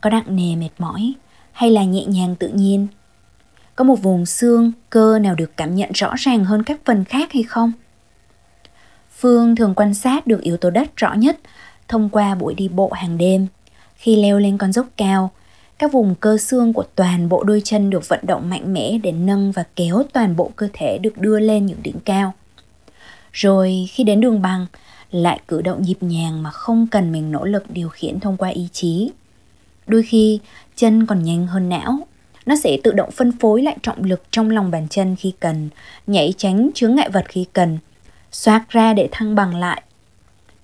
Có 0.00 0.10
nặng 0.10 0.36
nề 0.36 0.56
mệt 0.56 0.70
mỏi 0.78 1.12
hay 1.52 1.70
là 1.70 1.84
nhẹ 1.84 2.04
nhàng 2.04 2.36
tự 2.36 2.48
nhiên? 2.48 2.86
Có 3.78 3.84
một 3.84 4.02
vùng 4.02 4.26
xương, 4.26 4.72
cơ 4.90 5.18
nào 5.18 5.34
được 5.34 5.56
cảm 5.56 5.74
nhận 5.74 5.90
rõ 5.94 6.14
ràng 6.16 6.44
hơn 6.44 6.62
các 6.62 6.80
phần 6.84 7.04
khác 7.04 7.32
hay 7.32 7.42
không? 7.42 7.72
Phương 9.18 9.56
thường 9.56 9.74
quan 9.74 9.94
sát 9.94 10.26
được 10.26 10.40
yếu 10.40 10.56
tố 10.56 10.70
đất 10.70 10.96
rõ 10.96 11.14
nhất 11.14 11.38
thông 11.88 12.08
qua 12.08 12.34
buổi 12.34 12.54
đi 12.54 12.68
bộ 12.68 12.90
hàng 12.92 13.18
đêm. 13.18 13.46
Khi 13.96 14.16
leo 14.16 14.38
lên 14.38 14.58
con 14.58 14.72
dốc 14.72 14.86
cao, 14.96 15.30
các 15.78 15.92
vùng 15.92 16.14
cơ 16.14 16.38
xương 16.38 16.72
của 16.72 16.84
toàn 16.94 17.28
bộ 17.28 17.44
đôi 17.44 17.62
chân 17.64 17.90
được 17.90 18.08
vận 18.08 18.20
động 18.22 18.50
mạnh 18.50 18.72
mẽ 18.72 18.98
để 19.02 19.12
nâng 19.12 19.52
và 19.52 19.64
kéo 19.76 20.02
toàn 20.12 20.36
bộ 20.36 20.50
cơ 20.56 20.68
thể 20.72 20.98
được 20.98 21.18
đưa 21.18 21.40
lên 21.40 21.66
những 21.66 21.82
đỉnh 21.82 22.00
cao. 22.04 22.34
Rồi 23.32 23.88
khi 23.90 24.04
đến 24.04 24.20
đường 24.20 24.42
bằng, 24.42 24.66
lại 25.10 25.40
cử 25.48 25.62
động 25.62 25.82
nhịp 25.82 25.98
nhàng 26.00 26.42
mà 26.42 26.50
không 26.50 26.86
cần 26.90 27.12
mình 27.12 27.32
nỗ 27.32 27.44
lực 27.44 27.70
điều 27.70 27.88
khiển 27.88 28.20
thông 28.20 28.36
qua 28.36 28.48
ý 28.48 28.68
chí. 28.72 29.10
Đôi 29.86 30.02
khi, 30.02 30.40
chân 30.76 31.06
còn 31.06 31.22
nhanh 31.22 31.46
hơn 31.46 31.68
não 31.68 32.07
nó 32.48 32.56
sẽ 32.56 32.78
tự 32.84 32.92
động 32.92 33.10
phân 33.10 33.32
phối 33.38 33.62
lại 33.62 33.76
trọng 33.82 34.04
lực 34.04 34.22
trong 34.30 34.50
lòng 34.50 34.70
bàn 34.70 34.86
chân 34.90 35.16
khi 35.16 35.32
cần, 35.40 35.68
nhảy 36.06 36.34
tránh 36.36 36.70
chướng 36.74 36.94
ngại 36.94 37.10
vật 37.10 37.24
khi 37.28 37.46
cần, 37.52 37.78
xoát 38.32 38.62
ra 38.68 38.92
để 38.92 39.08
thăng 39.12 39.34
bằng 39.34 39.56
lại. 39.56 39.82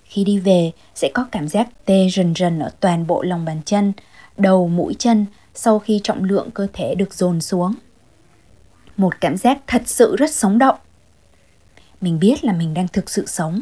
Khi 0.04 0.24
đi 0.24 0.38
về, 0.38 0.70
sẽ 0.94 1.10
có 1.14 1.26
cảm 1.32 1.48
giác 1.48 1.68
tê 1.84 2.08
rần 2.12 2.34
rần 2.34 2.58
ở 2.58 2.70
toàn 2.80 3.06
bộ 3.06 3.22
lòng 3.22 3.44
bàn 3.44 3.60
chân, 3.64 3.92
đầu 4.36 4.68
mũi 4.68 4.94
chân 4.98 5.26
sau 5.54 5.78
khi 5.78 6.00
trọng 6.04 6.24
lượng 6.24 6.50
cơ 6.50 6.66
thể 6.72 6.94
được 6.94 7.14
dồn 7.14 7.40
xuống. 7.40 7.74
Một 8.96 9.20
cảm 9.20 9.36
giác 9.36 9.58
thật 9.66 9.82
sự 9.86 10.16
rất 10.16 10.34
sống 10.34 10.58
động. 10.58 10.76
Mình 12.00 12.18
biết 12.18 12.44
là 12.44 12.52
mình 12.52 12.74
đang 12.74 12.88
thực 12.88 13.10
sự 13.10 13.26
sống. 13.26 13.60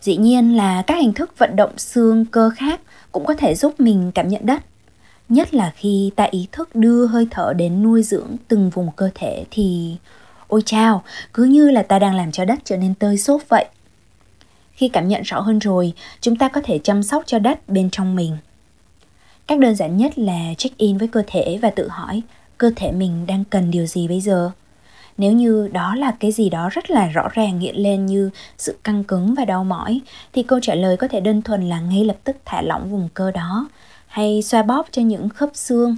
Dĩ 0.00 0.16
nhiên 0.16 0.56
là 0.56 0.82
các 0.86 0.94
hình 0.94 1.12
thức 1.12 1.38
vận 1.38 1.56
động 1.56 1.78
xương 1.78 2.24
cơ 2.24 2.50
khác 2.56 2.80
cũng 3.12 3.24
có 3.24 3.34
thể 3.34 3.54
giúp 3.54 3.80
mình 3.80 4.12
cảm 4.14 4.28
nhận 4.28 4.46
đất 4.46 4.62
nhất 5.28 5.54
là 5.54 5.72
khi 5.76 6.10
ta 6.16 6.24
ý 6.24 6.46
thức 6.52 6.74
đưa 6.74 7.06
hơi 7.06 7.26
thở 7.30 7.52
đến 7.52 7.82
nuôi 7.82 8.02
dưỡng 8.02 8.36
từng 8.48 8.70
vùng 8.70 8.90
cơ 8.96 9.10
thể 9.14 9.44
thì, 9.50 9.96
ôi 10.48 10.62
chao, 10.66 11.02
cứ 11.34 11.44
như 11.44 11.70
là 11.70 11.82
ta 11.82 11.98
đang 11.98 12.14
làm 12.14 12.32
cho 12.32 12.44
đất 12.44 12.58
trở 12.64 12.76
nên 12.76 12.94
tơi 12.94 13.18
xốp 13.18 13.42
vậy. 13.48 13.64
Khi 14.72 14.88
cảm 14.88 15.08
nhận 15.08 15.22
rõ 15.22 15.40
hơn 15.40 15.58
rồi, 15.58 15.92
chúng 16.20 16.36
ta 16.36 16.48
có 16.48 16.60
thể 16.64 16.78
chăm 16.78 17.02
sóc 17.02 17.22
cho 17.26 17.38
đất 17.38 17.68
bên 17.68 17.90
trong 17.90 18.16
mình. 18.16 18.36
Cách 19.46 19.58
đơn 19.58 19.74
giản 19.74 19.96
nhất 19.96 20.18
là 20.18 20.54
check 20.58 20.76
in 20.78 20.98
với 20.98 21.08
cơ 21.08 21.22
thể 21.26 21.58
và 21.62 21.70
tự 21.70 21.88
hỏi, 21.88 22.22
cơ 22.58 22.70
thể 22.76 22.92
mình 22.92 23.26
đang 23.26 23.44
cần 23.44 23.70
điều 23.70 23.86
gì 23.86 24.08
bây 24.08 24.20
giờ? 24.20 24.50
Nếu 25.18 25.32
như 25.32 25.68
đó 25.72 25.94
là 25.94 26.12
cái 26.20 26.32
gì 26.32 26.50
đó 26.50 26.68
rất 26.72 26.90
là 26.90 27.06
rõ 27.06 27.28
ràng 27.34 27.60
hiện 27.60 27.76
lên 27.76 28.06
như 28.06 28.30
sự 28.58 28.76
căng 28.84 29.04
cứng 29.04 29.34
và 29.34 29.44
đau 29.44 29.64
mỏi, 29.64 30.00
thì 30.32 30.42
câu 30.42 30.60
trả 30.62 30.74
lời 30.74 30.96
có 30.96 31.08
thể 31.08 31.20
đơn 31.20 31.42
thuần 31.42 31.68
là 31.68 31.80
ngay 31.80 32.04
lập 32.04 32.16
tức 32.24 32.36
thả 32.44 32.62
lỏng 32.62 32.90
vùng 32.90 33.08
cơ 33.14 33.30
đó 33.30 33.68
hay 34.14 34.42
xoa 34.42 34.62
bóp 34.62 34.86
cho 34.90 35.02
những 35.02 35.28
khớp 35.28 35.50
xương 35.54 35.96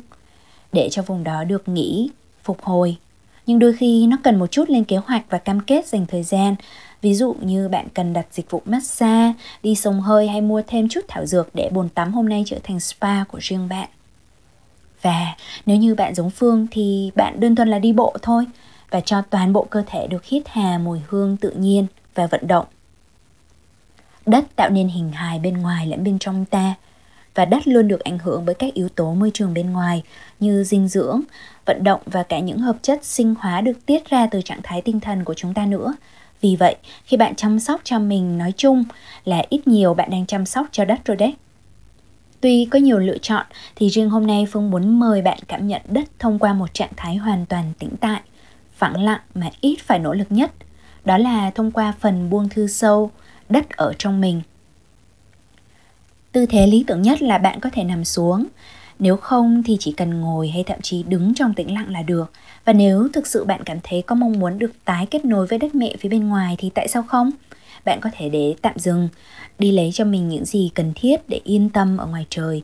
để 0.73 0.89
cho 0.91 1.03
vùng 1.03 1.25
đó 1.25 1.45
được 1.45 1.69
nghỉ, 1.69 2.11
phục 2.43 2.63
hồi. 2.63 2.97
Nhưng 3.47 3.59
đôi 3.59 3.73
khi 3.73 4.07
nó 4.07 4.17
cần 4.23 4.39
một 4.39 4.47
chút 4.47 4.71
lên 4.71 4.85
kế 4.85 4.97
hoạch 4.97 5.25
và 5.31 5.39
cam 5.39 5.61
kết 5.61 5.87
dành 5.87 6.07
thời 6.07 6.23
gian. 6.23 6.55
Ví 7.03 7.15
dụ 7.15 7.37
như 7.41 7.69
bạn 7.69 7.89
cần 7.95 8.13
đặt 8.13 8.27
dịch 8.33 8.51
vụ 8.51 8.63
massage, 8.65 9.33
đi 9.63 9.75
sông 9.75 10.01
hơi 10.01 10.29
hay 10.29 10.41
mua 10.41 10.63
thêm 10.67 10.89
chút 10.89 11.01
thảo 11.09 11.27
dược 11.27 11.55
để 11.55 11.71
bồn 11.73 11.89
tắm 11.89 12.13
hôm 12.13 12.29
nay 12.29 12.43
trở 12.47 12.59
thành 12.63 12.81
spa 12.81 13.25
của 13.25 13.39
riêng 13.43 13.69
bạn. 13.69 13.89
Và 15.03 15.37
nếu 15.67 15.77
như 15.77 15.95
bạn 15.95 16.15
giống 16.15 16.31
Phương 16.31 16.67
thì 16.71 17.11
bạn 17.15 17.41
đơn 17.41 17.57
thuần 17.57 17.69
là 17.69 17.79
đi 17.79 17.93
bộ 17.93 18.17
thôi 18.23 18.47
và 18.91 19.01
cho 19.01 19.23
toàn 19.23 19.53
bộ 19.53 19.67
cơ 19.71 19.83
thể 19.87 20.07
được 20.07 20.25
hít 20.25 20.43
hà 20.47 20.79
mùi 20.79 21.01
hương 21.09 21.37
tự 21.37 21.51
nhiên 21.51 21.87
và 22.15 22.27
vận 22.27 22.47
động. 22.47 22.67
Đất 24.27 24.45
tạo 24.57 24.71
nên 24.71 24.89
hình 24.89 25.11
hài 25.13 25.39
bên 25.39 25.59
ngoài 25.59 25.87
lẫn 25.87 26.05
bên 26.05 26.19
trong 26.19 26.45
ta 26.45 26.75
và 27.37 27.45
đất 27.45 27.69
luôn 27.69 27.89
được 27.89 28.01
ảnh 28.01 28.19
hưởng 28.19 28.45
bởi 28.47 28.55
các 28.55 28.75
yếu 28.75 28.89
tố 28.89 29.15
môi 29.15 29.31
trường 29.35 29.55
bên 29.55 29.73
ngoài 29.73 30.03
như 30.41 30.65
dinh 30.65 30.89
dưỡng, 30.89 31.21
vận 31.67 31.85
động 31.85 32.01
và 32.07 32.23
cả 32.23 32.39
những 32.39 32.59
hợp 32.59 32.77
chất 32.83 33.05
sinh 33.05 33.35
hóa 33.39 33.61
được 33.61 33.87
tiết 33.87 34.11
ra 34.11 34.27
từ 34.27 34.43
trạng 34.43 34.61
thái 34.63 34.83
tinh 34.83 35.01
thần 35.01 35.25
của 35.25 35.35
chúng 35.35 35.55
ta 35.55 35.67
nữa. 35.67 35.95
Vì 36.41 36.57
vậy, 36.57 36.77
khi 37.05 37.17
bạn 37.17 37.35
chăm 37.35 37.61
sóc 37.61 37.81
cho 37.85 37.99
mình 37.99 38.39
nói 38.39 38.53
chung 38.57 38.85
là 39.25 39.43
ít 39.49 39.69
nhiều 39.69 39.95
bạn 39.95 40.11
đang 40.11 40.27
chăm 40.27 40.47
sóc 40.47 40.67
cho 40.73 40.85
đất 40.85 41.05
rồi 41.05 41.17
đấy. 41.17 41.35
Tuy 42.41 42.69
có 42.71 42.79
nhiều 42.79 42.99
lựa 42.99 43.19
chọn 43.19 43.47
thì 43.77 43.89
riêng 43.89 44.11
hôm 44.11 44.27
nay 44.27 44.47
Phương 44.53 44.71
muốn 44.71 45.01
mời 45.01 45.23
bạn 45.23 45.39
cảm 45.49 45.69
nhận 45.69 45.83
đất 45.89 46.05
thông 46.19 46.39
qua 46.39 46.53
một 46.53 46.75
trạng 46.75 46.93
thái 46.97 47.17
hoàn 47.17 47.47
toàn 47.47 47.73
tĩnh 47.79 47.91
tại, 48.01 48.21
phẳng 48.77 49.05
lặng 49.05 49.21
mà 49.35 49.51
ít 49.61 49.77
phải 49.87 49.99
nỗ 49.99 50.15
lực 50.15 50.33
nhất. 50.33 50.53
Đó 51.05 51.19
là 51.19 51.51
thông 51.51 51.71
qua 51.71 51.95
phần 52.01 52.31
buông 52.31 52.49
thư 52.49 52.67
sâu, 52.67 53.11
đất 53.49 53.71
ở 53.71 53.93
trong 53.99 54.21
mình– 54.21 54.43
Tư 56.33 56.47
thế 56.47 56.67
lý 56.67 56.85
tưởng 56.87 57.03
nhất 57.03 57.23
là 57.23 57.39
bạn 57.39 57.61
có 57.61 57.71
thể 57.73 57.85
nằm 57.85 58.05
xuống. 58.05 58.47
Nếu 58.99 59.17
không 59.17 59.63
thì 59.63 59.77
chỉ 59.81 59.93
cần 59.93 60.21
ngồi 60.21 60.49
hay 60.49 60.65
thậm 60.65 60.81
chí 60.81 61.03
đứng 61.03 61.35
trong 61.35 61.55
tĩnh 61.55 61.75
lặng 61.75 61.91
là 61.91 62.03
được. 62.03 62.33
Và 62.65 62.73
nếu 62.73 63.09
thực 63.13 63.27
sự 63.27 63.45
bạn 63.45 63.65
cảm 63.65 63.79
thấy 63.83 64.03
có 64.03 64.15
mong 64.15 64.39
muốn 64.39 64.59
được 64.59 64.73
tái 64.85 65.07
kết 65.11 65.25
nối 65.25 65.47
với 65.47 65.59
đất 65.59 65.75
mẹ 65.75 65.95
phía 66.01 66.09
bên 66.09 66.29
ngoài 66.29 66.57
thì 66.59 66.71
tại 66.75 66.89
sao 66.89 67.03
không? 67.03 67.31
bạn 67.87 68.01
có 68.01 68.11
thể 68.13 68.29
để 68.29 68.55
tạm 68.63 68.79
dừng, 68.79 69.09
đi 69.59 69.73
lấy 69.73 69.91
cho 69.93 70.05
mình 70.05 70.29
những 70.29 70.45
gì 70.45 70.71
cần 70.75 70.93
thiết 70.95 71.29
để 71.29 71.41
yên 71.45 71.71
tâm 71.71 71.97
ở 71.97 72.07
ngoài 72.07 72.27
trời. 72.31 72.63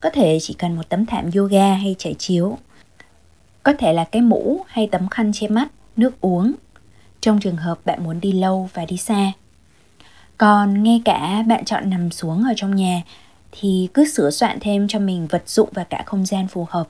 Có 0.00 0.10
thể 0.10 0.38
chỉ 0.40 0.54
cần 0.54 0.76
một 0.76 0.88
tấm 0.88 1.06
thảm 1.06 1.30
yoga 1.36 1.74
hay 1.74 1.96
trải 1.98 2.14
chiếu. 2.18 2.58
Có 3.62 3.72
thể 3.72 3.92
là 3.92 4.04
cái 4.04 4.22
mũ 4.22 4.64
hay 4.66 4.86
tấm 4.86 5.08
khăn 5.08 5.32
che 5.32 5.48
mắt, 5.48 5.68
nước 5.96 6.20
uống. 6.20 6.52
Trong 7.20 7.40
trường 7.40 7.56
hợp 7.56 7.78
bạn 7.84 8.04
muốn 8.04 8.20
đi 8.20 8.32
lâu 8.32 8.70
và 8.74 8.84
đi 8.84 8.96
xa. 8.96 9.32
Còn 10.38 10.82
ngay 10.82 11.02
cả 11.04 11.44
bạn 11.46 11.64
chọn 11.64 11.90
nằm 11.90 12.10
xuống 12.10 12.44
ở 12.44 12.52
trong 12.56 12.76
nhà 12.76 13.02
thì 13.52 13.88
cứ 13.94 14.08
sửa 14.08 14.30
soạn 14.30 14.58
thêm 14.60 14.88
cho 14.88 14.98
mình 14.98 15.26
vật 15.26 15.48
dụng 15.48 15.68
và 15.72 15.84
cả 15.84 16.02
không 16.06 16.26
gian 16.26 16.48
phù 16.48 16.66
hợp. 16.70 16.88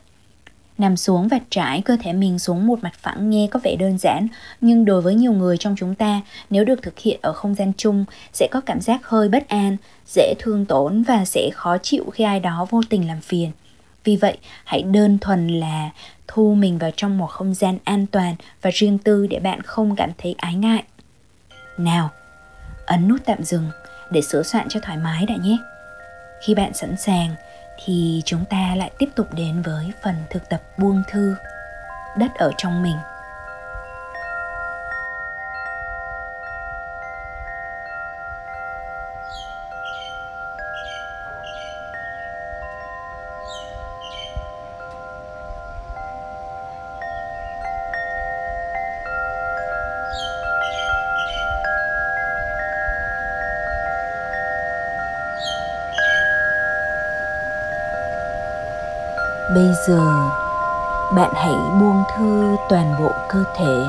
Nằm 0.78 0.96
xuống 0.96 1.28
và 1.28 1.38
trải 1.50 1.82
cơ 1.82 1.96
thể 2.02 2.12
mình 2.12 2.38
xuống 2.38 2.66
một 2.66 2.78
mặt 2.82 2.92
phẳng 3.00 3.30
nghe 3.30 3.46
có 3.50 3.60
vẻ 3.62 3.76
đơn 3.76 3.98
giản, 3.98 4.26
nhưng 4.60 4.84
đối 4.84 5.02
với 5.02 5.14
nhiều 5.14 5.32
người 5.32 5.56
trong 5.56 5.74
chúng 5.78 5.94
ta, 5.94 6.20
nếu 6.50 6.64
được 6.64 6.82
thực 6.82 6.98
hiện 6.98 7.18
ở 7.22 7.32
không 7.32 7.54
gian 7.54 7.72
chung, 7.76 8.04
sẽ 8.32 8.48
có 8.50 8.60
cảm 8.60 8.80
giác 8.80 9.00
hơi 9.06 9.28
bất 9.28 9.48
an, 9.48 9.76
dễ 10.06 10.34
thương 10.38 10.66
tổn 10.66 11.02
và 11.02 11.24
sẽ 11.24 11.50
khó 11.54 11.78
chịu 11.78 12.04
khi 12.12 12.24
ai 12.24 12.40
đó 12.40 12.66
vô 12.70 12.80
tình 12.90 13.08
làm 13.08 13.20
phiền. 13.20 13.50
Vì 14.04 14.16
vậy, 14.16 14.38
hãy 14.64 14.82
đơn 14.82 15.18
thuần 15.18 15.48
là 15.48 15.90
thu 16.28 16.54
mình 16.54 16.78
vào 16.78 16.90
trong 16.96 17.18
một 17.18 17.26
không 17.26 17.54
gian 17.54 17.78
an 17.84 18.06
toàn 18.06 18.34
và 18.62 18.70
riêng 18.74 18.98
tư 18.98 19.26
để 19.26 19.38
bạn 19.38 19.62
không 19.62 19.96
cảm 19.96 20.10
thấy 20.18 20.34
ái 20.38 20.54
ngại. 20.54 20.82
Nào, 21.78 22.10
ấn 22.92 23.08
nút 23.08 23.20
tạm 23.24 23.42
dừng 23.42 23.70
để 24.10 24.22
sửa 24.22 24.42
soạn 24.42 24.68
cho 24.68 24.80
thoải 24.80 24.98
mái 24.98 25.26
đã 25.26 25.34
nhé. 25.36 25.56
Khi 26.40 26.54
bạn 26.54 26.74
sẵn 26.74 26.96
sàng 26.96 27.34
thì 27.84 28.22
chúng 28.24 28.44
ta 28.44 28.74
lại 28.76 28.90
tiếp 28.98 29.08
tục 29.14 29.34
đến 29.34 29.62
với 29.62 29.92
phần 30.04 30.14
thực 30.30 30.48
tập 30.48 30.60
buông 30.78 31.02
thư 31.10 31.34
đất 32.18 32.30
ở 32.34 32.50
trong 32.58 32.82
mình 32.82 32.96
bây 59.54 59.68
giờ, 59.86 60.30
bạn 61.14 61.30
hãy 61.34 61.54
buông 61.80 62.02
thư 62.16 62.56
toàn 62.68 62.94
bộ 62.98 63.12
cơ 63.28 63.44
thể 63.56 63.86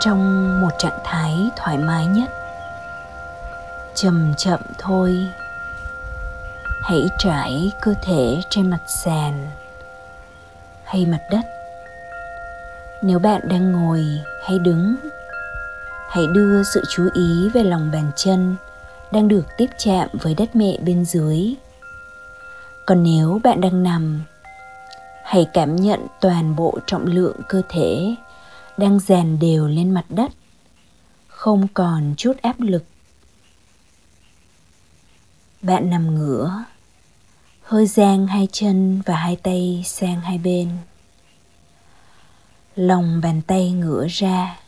trong 0.00 0.60
một 0.60 0.70
trạng 0.78 0.98
thái 1.04 1.50
thoải 1.56 1.78
mái 1.78 2.06
nhất. 2.06 2.30
Chậm 3.94 4.34
chậm 4.36 4.60
thôi. 4.78 5.16
Hãy 6.82 7.08
trải 7.18 7.72
cơ 7.80 7.94
thể 8.02 8.40
trên 8.50 8.70
mặt 8.70 8.80
sàn 9.04 9.46
hay 10.84 11.06
mặt 11.06 11.20
đất. 11.30 11.46
Nếu 13.02 13.18
bạn 13.18 13.40
đang 13.48 13.72
ngồi 13.72 14.04
hay 14.44 14.58
đứng, 14.58 14.96
hãy 16.10 16.26
đưa 16.26 16.62
sự 16.62 16.82
chú 16.88 17.08
ý 17.14 17.50
về 17.54 17.62
lòng 17.62 17.90
bàn 17.92 18.10
chân 18.16 18.56
đang 19.12 19.28
được 19.28 19.46
tiếp 19.56 19.66
chạm 19.78 20.08
với 20.12 20.34
đất 20.34 20.56
mẹ 20.56 20.78
bên 20.84 21.04
dưới 21.04 21.54
còn 22.90 23.02
nếu 23.02 23.40
bạn 23.44 23.60
đang 23.60 23.82
nằm, 23.82 24.22
hãy 25.24 25.46
cảm 25.52 25.76
nhận 25.76 26.06
toàn 26.20 26.56
bộ 26.56 26.78
trọng 26.86 27.06
lượng 27.06 27.36
cơ 27.48 27.62
thể 27.68 28.14
đang 28.76 29.00
dàn 29.00 29.38
đều 29.38 29.68
lên 29.68 29.90
mặt 29.90 30.04
đất, 30.08 30.30
không 31.28 31.68
còn 31.74 32.14
chút 32.16 32.32
áp 32.42 32.60
lực. 32.60 32.84
Bạn 35.62 35.90
nằm 35.90 36.14
ngửa, 36.14 36.64
hơi 37.62 37.86
dang 37.86 38.26
hai 38.26 38.48
chân 38.52 39.02
và 39.06 39.16
hai 39.16 39.36
tay 39.36 39.82
sang 39.86 40.20
hai 40.20 40.38
bên. 40.38 40.68
Lòng 42.76 43.20
bàn 43.22 43.42
tay 43.46 43.70
ngửa 43.70 44.06
ra, 44.10 44.60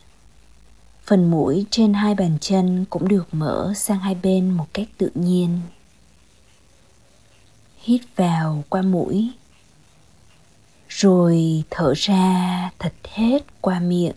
phần 1.05 1.31
mũi 1.31 1.65
trên 1.71 1.93
hai 1.93 2.15
bàn 2.15 2.37
chân 2.41 2.85
cũng 2.89 3.07
được 3.07 3.27
mở 3.31 3.73
sang 3.75 3.99
hai 3.99 4.15
bên 4.15 4.49
một 4.51 4.67
cách 4.73 4.87
tự 4.97 5.11
nhiên 5.13 5.59
hít 7.83 8.01
vào 8.15 8.63
qua 8.69 8.81
mũi 8.81 9.31
rồi 10.89 11.63
thở 11.69 11.93
ra 11.97 12.69
thật 12.79 12.93
hết 13.13 13.43
qua 13.61 13.79
miệng. 13.79 14.15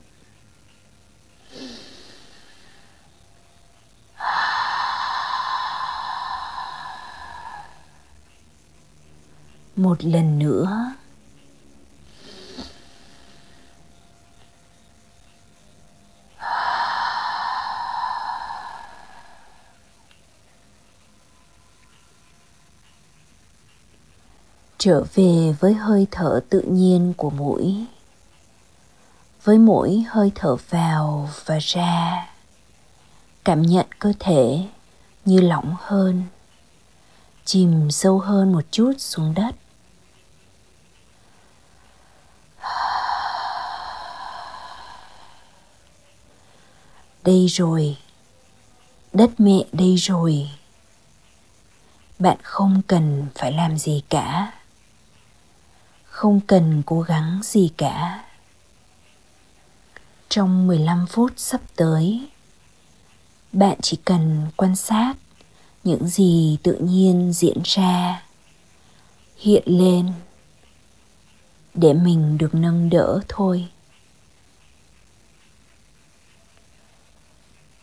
Một 9.76 10.04
lần 10.04 10.38
nữa 10.38 10.92
trở 24.86 25.04
về 25.14 25.54
với 25.60 25.74
hơi 25.74 26.06
thở 26.10 26.40
tự 26.50 26.60
nhiên 26.60 27.14
của 27.16 27.30
mũi. 27.30 27.84
Với 29.44 29.58
mỗi 29.58 30.04
hơi 30.08 30.32
thở 30.34 30.56
vào 30.70 31.30
và 31.44 31.58
ra, 31.60 32.26
cảm 33.44 33.62
nhận 33.62 33.86
cơ 33.98 34.12
thể 34.20 34.66
như 35.24 35.40
lỏng 35.40 35.76
hơn, 35.80 36.22
chìm 37.44 37.90
sâu 37.90 38.18
hơn 38.18 38.52
một 38.52 38.64
chút 38.70 38.92
xuống 38.98 39.34
đất. 39.34 39.54
Đây 47.24 47.46
rồi, 47.46 47.96
đất 49.12 49.30
mẹ 49.38 49.64
đây 49.72 49.96
rồi. 49.96 50.50
Bạn 52.18 52.36
không 52.42 52.82
cần 52.86 53.26
phải 53.34 53.52
làm 53.52 53.78
gì 53.78 54.02
cả 54.08 54.52
không 56.16 56.40
cần 56.40 56.82
cố 56.86 57.00
gắng 57.00 57.40
gì 57.42 57.70
cả. 57.76 58.24
Trong 60.28 60.66
15 60.66 61.06
phút 61.06 61.32
sắp 61.36 61.60
tới, 61.76 62.28
bạn 63.52 63.78
chỉ 63.82 63.98
cần 64.04 64.46
quan 64.56 64.76
sát 64.76 65.14
những 65.84 66.08
gì 66.08 66.58
tự 66.62 66.74
nhiên 66.74 67.32
diễn 67.32 67.58
ra, 67.64 68.22
hiện 69.36 69.62
lên 69.66 70.12
để 71.74 71.92
mình 71.92 72.38
được 72.38 72.54
nâng 72.54 72.90
đỡ 72.90 73.20
thôi. 73.28 73.68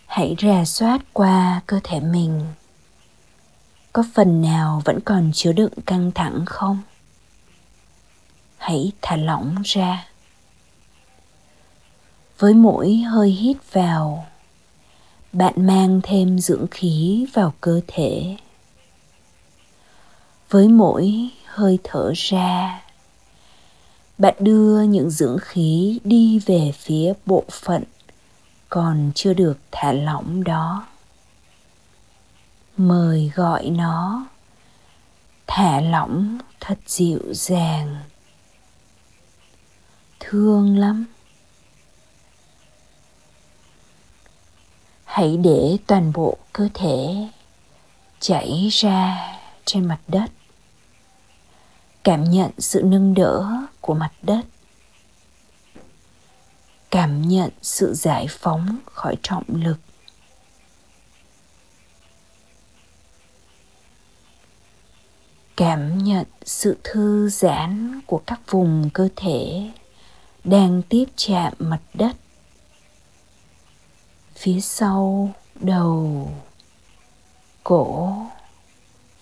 Hãy 0.05 0.35
rà 0.41 0.65
soát 0.65 1.01
qua 1.13 1.61
cơ 1.67 1.79
thể 1.83 1.99
mình 1.99 2.45
có 3.93 4.03
phần 4.13 4.41
nào 4.41 4.81
vẫn 4.85 4.99
còn 4.99 5.31
chứa 5.33 5.51
đựng 5.51 5.73
căng 5.85 6.11
thẳng 6.11 6.45
không 6.45 6.81
hãy 8.63 8.91
thả 9.01 9.15
lỏng 9.15 9.55
ra. 9.65 10.07
Với 12.39 12.53
mỗi 12.53 12.95
hơi 12.95 13.29
hít 13.29 13.57
vào, 13.73 14.25
bạn 15.33 15.67
mang 15.67 15.99
thêm 16.03 16.39
dưỡng 16.39 16.67
khí 16.71 17.25
vào 17.33 17.53
cơ 17.61 17.81
thể. 17.87 18.37
Với 20.49 20.67
mỗi 20.67 21.29
hơi 21.45 21.79
thở 21.83 22.11
ra, 22.15 22.81
bạn 24.17 24.35
đưa 24.39 24.81
những 24.81 25.09
dưỡng 25.09 25.37
khí 25.41 25.99
đi 26.03 26.39
về 26.39 26.71
phía 26.75 27.13
bộ 27.25 27.43
phận 27.51 27.83
còn 28.69 29.11
chưa 29.15 29.33
được 29.33 29.57
thả 29.71 29.91
lỏng 29.91 30.43
đó. 30.43 30.87
Mời 32.77 33.31
gọi 33.35 33.69
nó 33.69 34.25
thả 35.47 35.81
lỏng 35.81 36.37
thật 36.59 36.77
dịu 36.87 37.19
dàng 37.31 37.95
thương 40.33 40.77
lắm. 40.77 41.05
Hãy 45.05 45.37
để 45.37 45.77
toàn 45.87 46.13
bộ 46.13 46.37
cơ 46.53 46.69
thể 46.73 47.27
chảy 48.19 48.69
ra 48.71 49.27
trên 49.65 49.85
mặt 49.85 49.99
đất. 50.07 50.25
Cảm 52.03 52.23
nhận 52.23 52.51
sự 52.57 52.81
nâng 52.85 53.13
đỡ 53.13 53.49
của 53.81 53.93
mặt 53.93 54.11
đất. 54.21 54.41
Cảm 56.91 57.21
nhận 57.21 57.49
sự 57.61 57.93
giải 57.93 58.27
phóng 58.29 58.77
khỏi 58.85 59.15
trọng 59.23 59.43
lực. 59.47 59.77
Cảm 65.57 66.03
nhận 66.03 66.25
sự 66.45 66.77
thư 66.83 67.29
giãn 67.29 68.01
của 68.05 68.21
các 68.25 68.39
vùng 68.47 68.89
cơ 68.93 69.09
thể 69.15 69.71
đang 70.43 70.81
tiếp 70.89 71.05
chạm 71.15 71.53
mặt 71.59 71.81
đất. 71.93 72.15
Phía 74.35 74.59
sau 74.61 75.31
đầu 75.55 76.31
cổ 77.63 78.15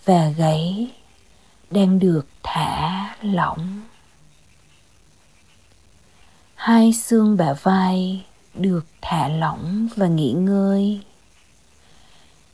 và 0.05 0.29
gáy 0.29 0.91
đang 1.71 1.99
được 1.99 2.27
thả 2.43 3.15
lỏng. 3.21 3.81
Hai 6.55 6.93
xương 6.93 7.37
bả 7.37 7.53
vai 7.53 8.25
được 8.53 8.85
thả 9.01 9.27
lỏng 9.27 9.87
và 9.95 10.07
nghỉ 10.07 10.31
ngơi. 10.31 11.01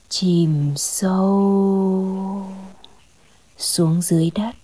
Chìm 0.10 0.73
sâu 0.75 2.47
xuống 3.58 4.01
dưới 4.01 4.32
đất. 4.36 4.56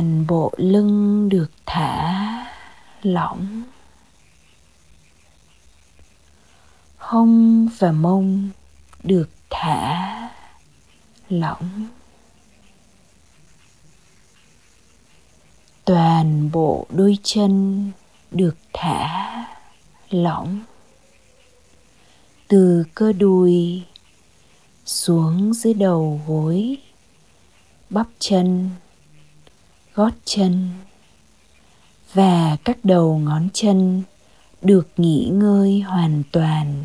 Toàn 0.00 0.26
bộ 0.26 0.52
lưng 0.56 1.28
được 1.28 1.50
thả 1.66 2.46
lỏng. 3.02 3.62
Hông 6.96 7.68
và 7.78 7.92
mông 7.92 8.50
được 9.02 9.28
thả 9.50 10.28
lỏng. 11.28 11.86
Toàn 15.84 16.50
bộ 16.52 16.86
đôi 16.90 17.18
chân 17.22 17.90
được 18.30 18.56
thả 18.72 19.46
lỏng. 20.10 20.60
Từ 22.48 22.84
cơ 22.94 23.12
đùi 23.12 23.82
xuống 24.86 25.54
dưới 25.54 25.74
đầu 25.74 26.20
gối, 26.26 26.76
bắp 27.90 28.06
chân 28.18 28.70
gót 29.94 30.10
chân. 30.24 30.70
Và 32.14 32.56
các 32.64 32.84
đầu 32.84 33.18
ngón 33.18 33.48
chân 33.52 34.02
được 34.62 34.88
nghỉ 34.96 35.30
ngơi 35.32 35.80
hoàn 35.80 36.22
toàn. 36.32 36.84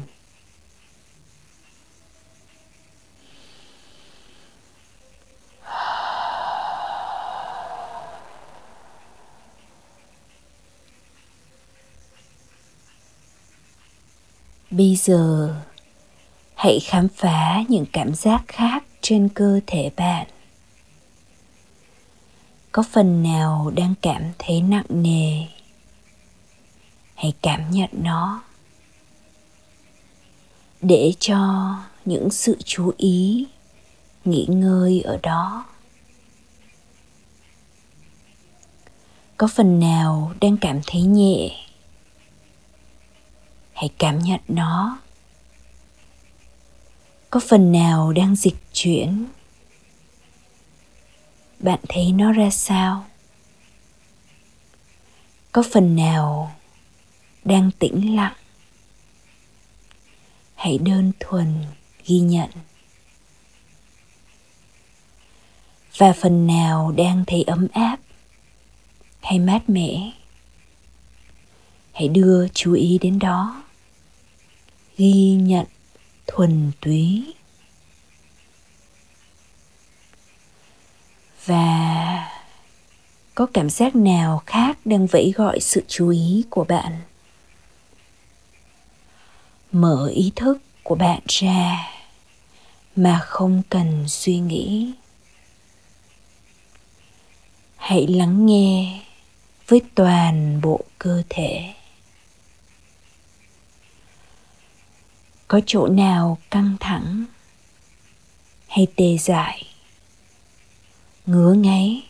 Bây 14.72 14.96
giờ, 14.96 15.56
hãy 16.56 16.80
khám 16.80 17.08
phá 17.16 17.64
những 17.68 17.86
cảm 17.94 18.16
giác 18.16 18.44
khác 18.48 18.84
trên 19.02 19.30
cơ 19.30 19.60
thể 19.68 19.92
bạn 19.96 20.28
có 22.76 22.84
phần 22.92 23.24
nào 23.24 23.72
đang 23.76 23.94
cảm 24.02 24.32
thấy 24.40 24.62
nặng 24.62 24.86
nề? 24.90 25.46
Hãy 27.16 27.34
cảm 27.42 27.72
nhận 27.72 27.90
nó. 27.94 28.44
Để 30.82 31.14
cho 31.20 31.70
những 32.06 32.30
sự 32.32 32.58
chú 32.66 32.94
ý 32.98 33.48
nghỉ 34.26 34.46
ngơi 34.50 35.02
ở 35.02 35.20
đó. 35.24 35.66
Có 39.38 39.48
phần 39.48 39.80
nào 39.80 40.34
đang 40.42 40.58
cảm 40.58 40.80
thấy 40.88 41.02
nhẹ? 41.02 41.50
Hãy 43.74 43.90
cảm 43.98 44.20
nhận 44.20 44.40
nó. 44.48 45.00
Có 47.30 47.40
phần 47.50 47.72
nào 47.72 48.14
đang 48.14 48.36
dịch 48.36 48.58
chuyển? 48.74 49.26
Bạn 51.60 51.80
thấy 51.90 52.12
nó 52.12 52.32
ra 52.32 52.50
sao? 52.50 53.06
Có 55.52 55.64
phần 55.72 55.96
nào 55.96 56.56
đang 57.44 57.72
tĩnh 57.80 58.16
lặng? 58.16 58.34
Hãy 60.56 60.78
đơn 60.78 61.12
thuần 61.20 61.64
ghi 62.06 62.20
nhận. 62.20 62.50
Và 65.98 66.14
phần 66.14 66.48
nào 66.48 66.94
đang 66.98 67.24
thấy 67.28 67.44
ấm 67.44 67.68
áp 67.74 67.98
hay 69.22 69.40
mát 69.40 69.70
mẻ? 69.70 70.12
Hãy 71.94 72.08
đưa 72.08 72.48
chú 72.48 72.74
ý 72.74 72.98
đến 73.02 73.20
đó. 73.20 73.64
Ghi 74.98 75.32
nhận 75.32 75.66
thuần 76.28 76.72
túy. 76.82 77.34
Và 81.46 82.32
có 83.36 83.48
cảm 83.54 83.70
giác 83.70 83.96
nào 83.96 84.44
khác 84.46 84.78
đang 84.86 85.08
vẫy 85.08 85.34
gọi 85.36 85.60
sự 85.60 85.84
chú 85.88 86.10
ý 86.10 86.46
của 86.50 86.64
bạn? 86.64 87.02
Mở 89.72 90.08
ý 90.16 90.32
thức 90.36 90.58
của 90.84 90.96
bạn 90.96 91.20
ra 91.28 91.92
mà 92.96 93.20
không 93.20 93.62
cần 93.70 94.06
suy 94.08 94.40
nghĩ. 94.40 94.94
Hãy 97.76 98.08
lắng 98.08 98.46
nghe 98.46 99.02
với 99.68 99.82
toàn 99.96 100.62
bộ 100.62 100.80
cơ 101.00 101.24
thể. 101.30 101.74
Có 105.48 105.62
chỗ 105.66 105.88
nào 105.88 106.38
căng 106.52 106.76
thẳng? 106.80 107.26
Hay 108.68 108.88
tê 108.96 109.18
dại 109.18 109.75
ngứa 111.26 111.54
ngáy. 111.54 112.04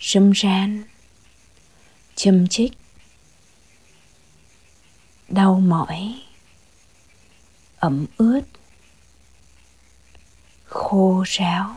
Râm 0.00 0.32
ran, 0.32 0.82
châm 2.14 2.48
chích. 2.48 2.72
Đau 5.28 5.60
mỏi, 5.60 6.14
ẩm 7.78 8.06
ướt. 8.16 8.40
Khô 10.64 11.24
ráo. 11.26 11.76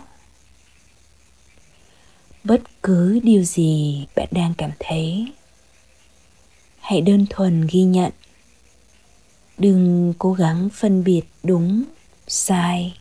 Bất 2.44 2.62
cứ 2.84 3.20
điều 3.24 3.44
gì 3.44 4.06
bạn 4.16 4.28
đang 4.32 4.54
cảm 4.58 4.72
thấy, 4.80 5.32
hãy 6.80 7.02
đơn 7.02 7.26
thuần 7.30 7.68
ghi 7.72 7.84
nhận. 7.84 8.12
Đừng 9.58 10.14
cố 10.20 10.34
gắng 10.34 10.70
phân 10.74 11.04
biệt 11.04 11.22
đúng, 11.44 11.84
sai. 12.28 12.98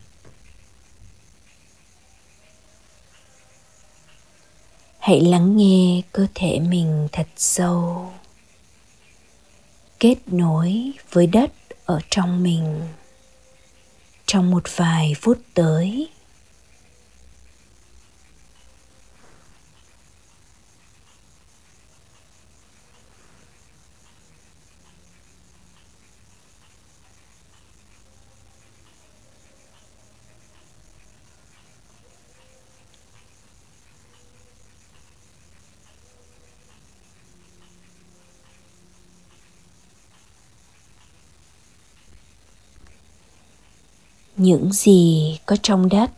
Hãy 5.02 5.20
lắng 5.20 5.56
nghe 5.56 6.02
cơ 6.12 6.26
thể 6.34 6.60
mình 6.60 7.08
thật 7.12 7.26
sâu. 7.36 8.10
Kết 10.00 10.14
nối 10.26 10.92
với 11.12 11.26
đất 11.26 11.52
ở 11.84 12.00
trong 12.10 12.42
mình. 12.42 12.80
Trong 14.26 14.50
một 14.50 14.62
vài 14.76 15.14
phút 15.20 15.38
tới 15.54 16.08
những 44.42 44.72
gì 44.72 45.38
có 45.46 45.56
trong 45.62 45.88
đất 45.88 46.10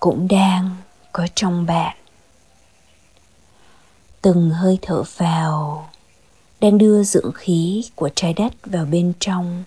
cũng 0.00 0.28
đang 0.28 0.76
có 1.12 1.26
trong 1.34 1.66
bạn. 1.66 1.96
Từng 4.22 4.50
hơi 4.50 4.78
thở 4.82 5.02
vào 5.16 5.88
đang 6.60 6.78
đưa 6.78 7.02
dưỡng 7.02 7.32
khí 7.34 7.84
của 7.94 8.10
trái 8.14 8.32
đất 8.32 8.52
vào 8.64 8.84
bên 8.84 9.12
trong 9.20 9.64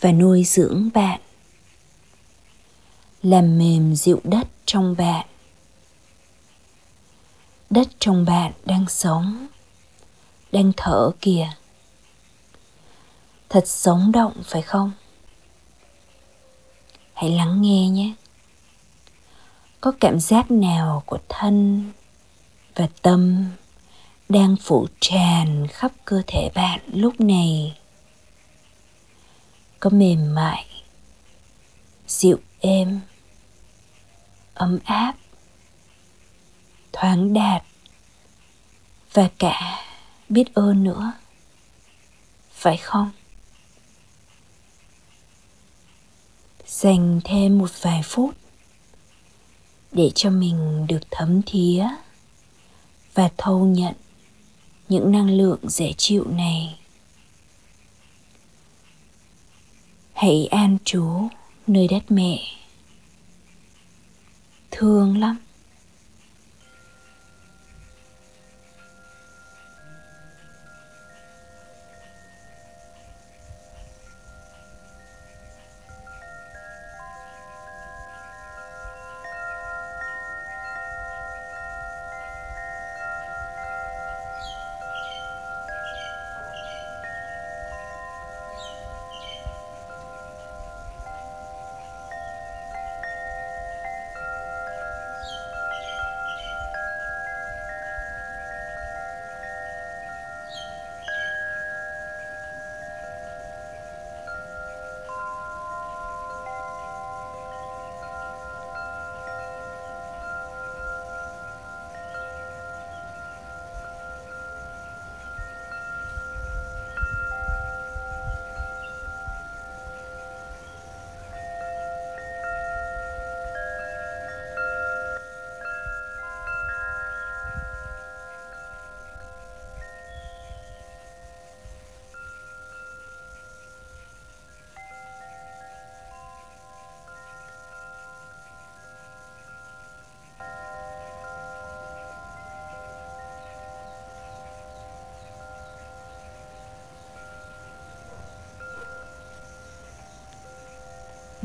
và 0.00 0.12
nuôi 0.12 0.44
dưỡng 0.44 0.88
bạn. 0.94 1.20
Làm 3.22 3.58
mềm 3.58 3.94
dịu 3.94 4.20
đất 4.24 4.48
trong 4.66 4.96
bạn. 4.98 5.26
Đất 7.70 7.88
trong 7.98 8.24
bạn 8.24 8.52
đang 8.64 8.88
sống, 8.88 9.46
đang 10.52 10.72
thở 10.76 11.10
kìa. 11.20 11.48
Thật 13.48 13.68
sống 13.68 14.12
động 14.12 14.42
phải 14.44 14.62
không? 14.62 14.92
Hãy 17.16 17.30
lắng 17.30 17.62
nghe 17.62 17.88
nhé. 17.88 18.14
Có 19.80 19.92
cảm 20.00 20.20
giác 20.20 20.50
nào 20.50 21.02
của 21.06 21.18
thân 21.28 21.84
và 22.74 22.88
tâm 23.02 23.50
đang 24.28 24.56
phủ 24.56 24.86
tràn 25.00 25.66
khắp 25.66 25.92
cơ 26.04 26.22
thể 26.26 26.50
bạn 26.54 26.80
lúc 26.92 27.20
này? 27.20 27.78
Có 29.80 29.90
mềm 29.90 30.34
mại, 30.34 30.66
dịu 32.06 32.38
êm, 32.60 33.00
ấm 34.54 34.78
áp, 34.84 35.14
thoáng 36.92 37.32
đạt 37.32 37.62
và 39.12 39.28
cả 39.38 39.84
biết 40.28 40.54
ơn 40.54 40.84
nữa. 40.84 41.12
Phải 42.52 42.76
không? 42.76 43.10
Dành 46.76 47.20
thêm 47.24 47.58
một 47.58 47.70
vài 47.82 48.02
phút 48.04 48.34
để 49.92 50.10
cho 50.14 50.30
mình 50.30 50.86
được 50.88 51.00
thấm 51.10 51.40
thía 51.46 51.86
và 53.14 53.30
thâu 53.36 53.66
nhận 53.66 53.94
những 54.88 55.12
năng 55.12 55.30
lượng 55.30 55.58
dễ 55.62 55.92
chịu 55.92 56.24
này. 56.30 56.78
Hãy 60.12 60.46
an 60.46 60.78
trú 60.84 61.28
nơi 61.66 61.88
đất 61.88 62.02
mẹ. 62.08 62.38
Thương 64.70 65.18
lắm. 65.18 65.45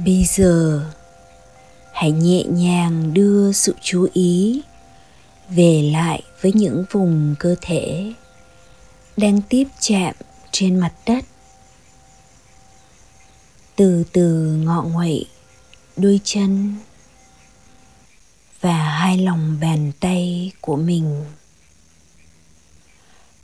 Bây 0.05 0.25
giờ, 0.25 0.81
hãy 1.93 2.11
nhẹ 2.11 2.43
nhàng 2.43 3.13
đưa 3.13 3.51
sự 3.51 3.75
chú 3.81 4.07
ý 4.13 4.61
về 5.49 5.89
lại 5.93 6.23
với 6.41 6.53
những 6.53 6.85
vùng 6.91 7.35
cơ 7.39 7.55
thể 7.61 8.13
đang 9.17 9.41
tiếp 9.41 9.67
chạm 9.79 10.15
trên 10.51 10.79
mặt 10.79 10.93
đất. 11.05 11.25
Từ 13.75 14.03
từ 14.11 14.59
ngọ 14.63 14.83
nguậy 14.83 15.25
đôi 15.97 16.19
chân 16.23 16.75
và 18.61 18.73
hai 18.73 19.17
lòng 19.17 19.57
bàn 19.61 19.91
tay 19.99 20.51
của 20.61 20.75
mình. 20.75 21.23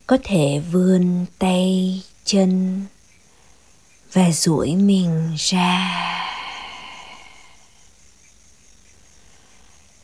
Có 0.08 0.18
thể 0.24 0.62
vươn 0.72 1.26
tay, 1.40 2.02
chân 2.26 2.82
và 4.14 4.32
duỗi 4.32 4.76
mình 4.76 5.36
ra. 5.38 6.07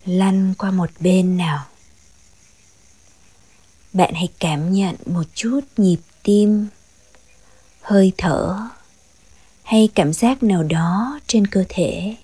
Lăn 0.05 0.53
qua 0.57 0.71
một 0.71 0.89
bên 0.99 1.37
nào. 1.37 1.65
Bạn 3.93 4.13
hãy 4.13 4.27
cảm 4.39 4.73
nhận 4.73 4.95
một 5.05 5.23
chút 5.35 5.59
nhịp 5.77 5.99
tim, 6.23 6.67
hơi 7.81 8.11
thở 8.17 8.69
hay 9.63 9.89
cảm 9.95 10.13
giác 10.13 10.43
nào 10.43 10.63
đó 10.63 11.19
trên 11.27 11.47
cơ 11.47 11.63
thể. 11.69 12.15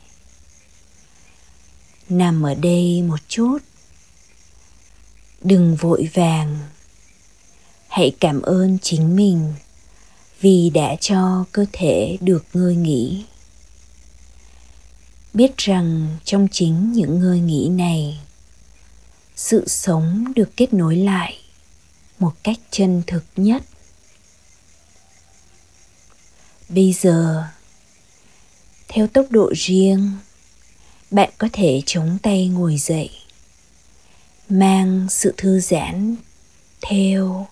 Nằm 2.09 2.45
ở 2.45 2.55
đây 2.55 3.01
một 3.01 3.19
chút. 3.27 3.57
Đừng 5.41 5.75
vội 5.75 6.09
vàng. 6.13 6.59
Hãy 7.87 8.11
cảm 8.19 8.41
ơn 8.41 8.77
chính 8.81 9.15
mình 9.15 9.53
vì 10.39 10.69
đã 10.69 10.95
cho 10.95 11.45
cơ 11.51 11.65
thể 11.71 12.17
được 12.21 12.45
ngơi 12.53 12.75
nghỉ 12.75 13.25
biết 15.33 15.57
rằng 15.57 16.17
trong 16.23 16.47
chính 16.51 16.91
những 16.91 17.19
ngơi 17.19 17.39
nghỉ 17.39 17.69
này, 17.69 18.19
sự 19.35 19.67
sống 19.67 20.33
được 20.35 20.49
kết 20.57 20.73
nối 20.73 20.95
lại 20.95 21.37
một 22.19 22.33
cách 22.43 22.57
chân 22.71 23.03
thực 23.07 23.23
nhất. 23.35 23.63
Bây 26.69 26.93
giờ, 26.93 27.43
theo 28.87 29.07
tốc 29.07 29.25
độ 29.29 29.53
riêng, 29.55 30.11
bạn 31.11 31.29
có 31.37 31.49
thể 31.53 31.81
chống 31.85 32.17
tay 32.21 32.47
ngồi 32.47 32.77
dậy, 32.77 33.09
mang 34.49 35.07
sự 35.09 35.33
thư 35.37 35.59
giãn 35.59 36.15
theo 36.81 37.47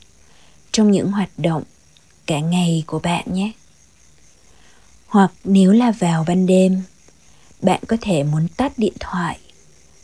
trong 0.72 0.92
những 0.92 1.12
hoạt 1.12 1.30
động 1.38 1.64
cả 2.26 2.40
ngày 2.40 2.84
của 2.88 3.00
bạn 3.00 3.34
nhé. 3.34 3.52
Hoặc 5.08 5.32
nếu 5.44 5.72
là 5.72 5.92
vào 5.92 6.24
ban 6.28 6.46
đêm 6.46 6.84
bạn 7.62 7.84
có 7.88 7.98
thể 8.02 8.24
muốn 8.24 8.48
tắt 8.48 8.74
điện 8.78 8.94
thoại 9.00 9.40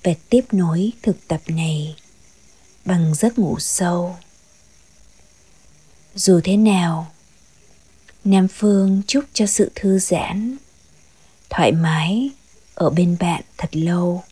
và 0.03 0.11
tiếp 0.29 0.41
nối 0.51 0.91
thực 1.01 1.27
tập 1.27 1.41
này 1.47 1.95
bằng 2.85 3.15
giấc 3.15 3.39
ngủ 3.39 3.59
sâu. 3.59 4.15
Dù 6.15 6.39
thế 6.43 6.57
nào, 6.57 7.11
nam 8.23 8.47
phương 8.47 9.01
chúc 9.07 9.25
cho 9.33 9.45
sự 9.45 9.71
thư 9.75 9.99
giãn, 9.99 10.57
thoải 11.49 11.71
mái 11.71 12.29
ở 12.75 12.89
bên 12.89 13.17
bạn 13.19 13.41
thật 13.57 13.69
lâu. 13.75 14.23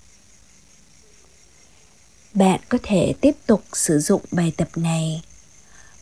Bạn 2.33 2.59
có 2.69 2.77
thể 2.83 3.13
tiếp 3.21 3.35
tục 3.45 3.63
sử 3.73 3.99
dụng 3.99 4.21
bài 4.31 4.53
tập 4.57 4.69
này 4.75 5.21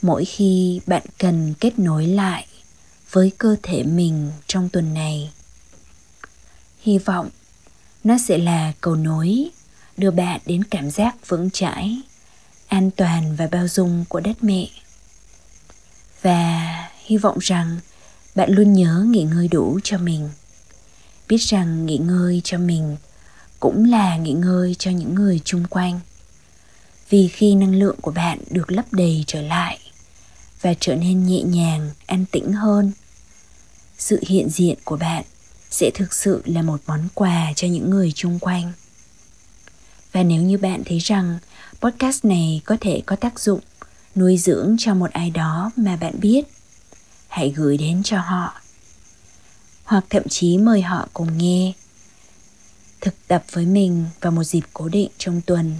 mỗi 0.01 0.25
khi 0.25 0.81
bạn 0.87 1.03
cần 1.17 1.53
kết 1.59 1.79
nối 1.79 2.07
lại 2.07 2.47
với 3.11 3.31
cơ 3.37 3.55
thể 3.63 3.83
mình 3.83 4.31
trong 4.47 4.69
tuần 4.69 4.93
này 4.93 5.31
hy 6.79 6.97
vọng 6.97 7.29
nó 8.03 8.17
sẽ 8.17 8.37
là 8.37 8.73
cầu 8.81 8.95
nối 8.95 9.49
đưa 9.97 10.11
bạn 10.11 10.39
đến 10.45 10.63
cảm 10.63 10.91
giác 10.91 11.15
vững 11.27 11.49
chãi, 11.49 12.01
an 12.67 12.91
toàn 12.91 13.35
và 13.35 13.47
bao 13.51 13.67
dung 13.67 14.05
của 14.09 14.19
đất 14.19 14.43
mẹ. 14.43 14.67
Và 16.21 16.73
hy 17.05 17.17
vọng 17.17 17.37
rằng 17.41 17.79
bạn 18.35 18.51
luôn 18.51 18.73
nhớ 18.73 19.05
nghỉ 19.09 19.23
ngơi 19.23 19.47
đủ 19.47 19.79
cho 19.83 19.97
mình. 19.97 20.29
Biết 21.27 21.41
rằng 21.41 21.85
nghỉ 21.85 21.97
ngơi 21.97 22.41
cho 22.43 22.57
mình 22.57 22.97
cũng 23.59 23.85
là 23.85 24.17
nghỉ 24.17 24.33
ngơi 24.33 24.75
cho 24.79 24.91
những 24.91 25.15
người 25.15 25.41
chung 25.45 25.65
quanh. 25.69 25.99
Vì 27.09 27.27
khi 27.27 27.55
năng 27.55 27.75
lượng 27.75 27.97
của 28.01 28.11
bạn 28.11 28.39
được 28.51 28.71
lấp 28.71 28.85
đầy 28.91 29.23
trở 29.27 29.41
lại 29.41 29.79
và 30.61 30.73
trở 30.79 30.95
nên 30.95 31.25
nhẹ 31.25 31.41
nhàng, 31.41 31.91
an 32.05 32.25
tĩnh 32.31 32.53
hơn, 32.53 32.91
sự 33.97 34.19
hiện 34.27 34.49
diện 34.49 34.77
của 34.83 34.97
bạn 34.97 35.23
sẽ 35.69 35.91
thực 35.93 36.13
sự 36.13 36.41
là 36.45 36.61
một 36.61 36.81
món 36.87 37.07
quà 37.13 37.53
cho 37.55 37.67
những 37.67 37.89
người 37.89 38.11
chung 38.15 38.39
quanh. 38.39 38.71
Và 40.11 40.23
nếu 40.23 40.41
như 40.41 40.57
bạn 40.57 40.83
thấy 40.85 40.99
rằng 40.99 41.39
podcast 41.81 42.25
này 42.25 42.61
có 42.65 42.77
thể 42.81 43.01
có 43.05 43.15
tác 43.15 43.39
dụng 43.39 43.59
nuôi 44.15 44.37
dưỡng 44.37 44.75
cho 44.79 44.93
một 44.93 45.11
ai 45.11 45.29
đó 45.29 45.71
mà 45.75 45.95
bạn 45.95 46.13
biết, 46.19 46.41
hãy 47.27 47.53
gửi 47.55 47.77
đến 47.77 48.03
cho 48.03 48.19
họ. 48.19 48.61
Hoặc 49.83 50.05
thậm 50.09 50.23
chí 50.29 50.57
mời 50.57 50.81
họ 50.81 51.07
cùng 51.13 51.37
nghe, 51.37 51.73
thực 53.01 53.13
tập 53.27 53.43
với 53.51 53.65
mình 53.65 54.05
vào 54.21 54.31
một 54.31 54.43
dịp 54.43 54.63
cố 54.73 54.89
định 54.89 55.09
trong 55.17 55.41
tuần 55.41 55.75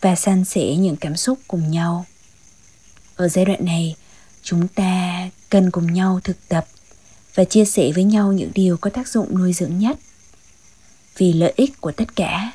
và 0.00 0.14
san 0.14 0.44
sẻ 0.44 0.76
những 0.76 0.96
cảm 0.96 1.16
xúc 1.16 1.38
cùng 1.48 1.70
nhau. 1.70 2.06
Ở 3.16 3.28
giai 3.28 3.44
đoạn 3.44 3.64
này, 3.64 3.96
chúng 4.42 4.68
ta 4.68 5.28
cần 5.50 5.70
cùng 5.70 5.92
nhau 5.92 6.20
thực 6.24 6.48
tập 6.48 6.66
và 7.34 7.44
chia 7.44 7.64
sẻ 7.64 7.92
với 7.94 8.04
nhau 8.04 8.32
những 8.32 8.50
điều 8.54 8.76
có 8.76 8.90
tác 8.90 9.08
dụng 9.08 9.38
nuôi 9.38 9.52
dưỡng 9.52 9.78
nhất 9.78 9.98
vì 11.16 11.32
lợi 11.32 11.52
ích 11.56 11.80
của 11.80 11.92
tất 11.92 12.16
cả 12.16 12.52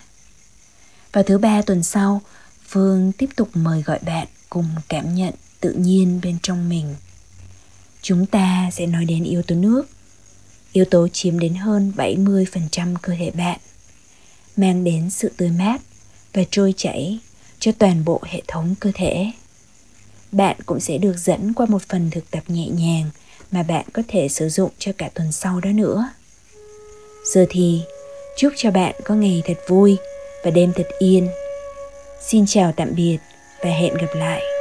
vào 1.14 1.24
thứ 1.24 1.38
ba 1.38 1.62
tuần 1.62 1.84
sau 1.84 2.22
phương 2.68 3.12
tiếp 3.12 3.30
tục 3.36 3.50
mời 3.54 3.82
gọi 3.82 4.00
bạn 4.06 4.28
cùng 4.50 4.66
cảm 4.88 5.16
nhận 5.16 5.34
tự 5.60 5.74
nhiên 5.74 6.20
bên 6.24 6.38
trong 6.44 6.70
mình 6.70 6.96
chúng 8.02 8.26
ta 8.26 8.70
sẽ 8.72 8.86
nói 8.86 9.06
đến 9.06 9.24
yếu 9.24 9.42
tố 9.42 9.56
nước. 9.56 9.84
Yếu 10.74 10.86
tố 10.86 11.08
chiếm 11.08 11.40
đến 11.40 11.56
hơn 11.56 11.94
70% 11.96 12.96
cơ 13.02 13.14
thể 13.20 13.32
bạn, 13.32 13.60
mang 14.58 14.84
đến 14.84 15.10
sự 15.10 15.32
tươi 15.38 15.50
mát 15.50 15.82
và 16.34 16.44
trôi 16.52 16.74
chảy 16.78 17.20
cho 17.60 17.72
toàn 17.72 18.06
bộ 18.06 18.22
hệ 18.26 18.42
thống 18.48 18.76
cơ 18.80 18.92
thể. 18.94 19.32
Bạn 20.32 20.58
cũng 20.66 20.80
sẽ 20.80 20.98
được 20.98 21.18
dẫn 21.18 21.54
qua 21.54 21.66
một 21.66 21.82
phần 21.90 22.10
thực 22.12 22.32
tập 22.32 22.44
nhẹ 22.48 22.68
nhàng 22.68 23.10
mà 23.52 23.64
bạn 23.64 23.86
có 23.94 24.02
thể 24.08 24.28
sử 24.28 24.50
dụng 24.50 24.72
cho 24.80 24.92
cả 24.98 25.10
tuần 25.14 25.32
sau 25.32 25.60
đó 25.60 25.70
nữa. 25.70 26.10
Giờ 27.26 27.46
thì, 27.50 27.82
chúc 28.38 28.54
cho 28.56 28.72
bạn 28.72 28.96
có 29.04 29.16
ngày 29.16 29.42
thật 29.46 29.58
vui 29.68 29.98
và 30.44 30.52
đêm 30.52 30.74
thật 30.76 30.88
yên. 31.00 31.28
Xin 32.22 32.46
chào 32.48 32.74
tạm 32.76 32.96
biệt 32.96 33.18
và 33.64 33.70
hẹn 33.70 33.94
gặp 33.94 34.16
lại. 34.16 34.59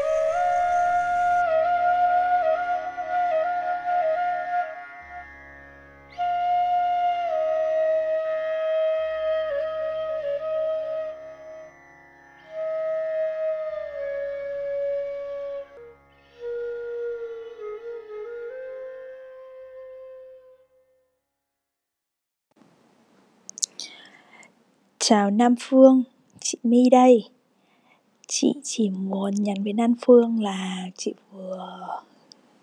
Chào 25.11 25.31
Nam 25.31 25.55
Phương, 25.61 26.03
chị 26.41 26.59
My 26.63 26.91
đây. 26.91 27.25
Chị 28.27 28.53
chỉ 28.63 28.91
muốn 28.91 29.35
nhắn 29.35 29.65
với 29.65 29.73
Nam 29.73 29.95
Phương 30.07 30.43
là 30.43 30.87
chị 30.97 31.15
vừa 31.33 31.87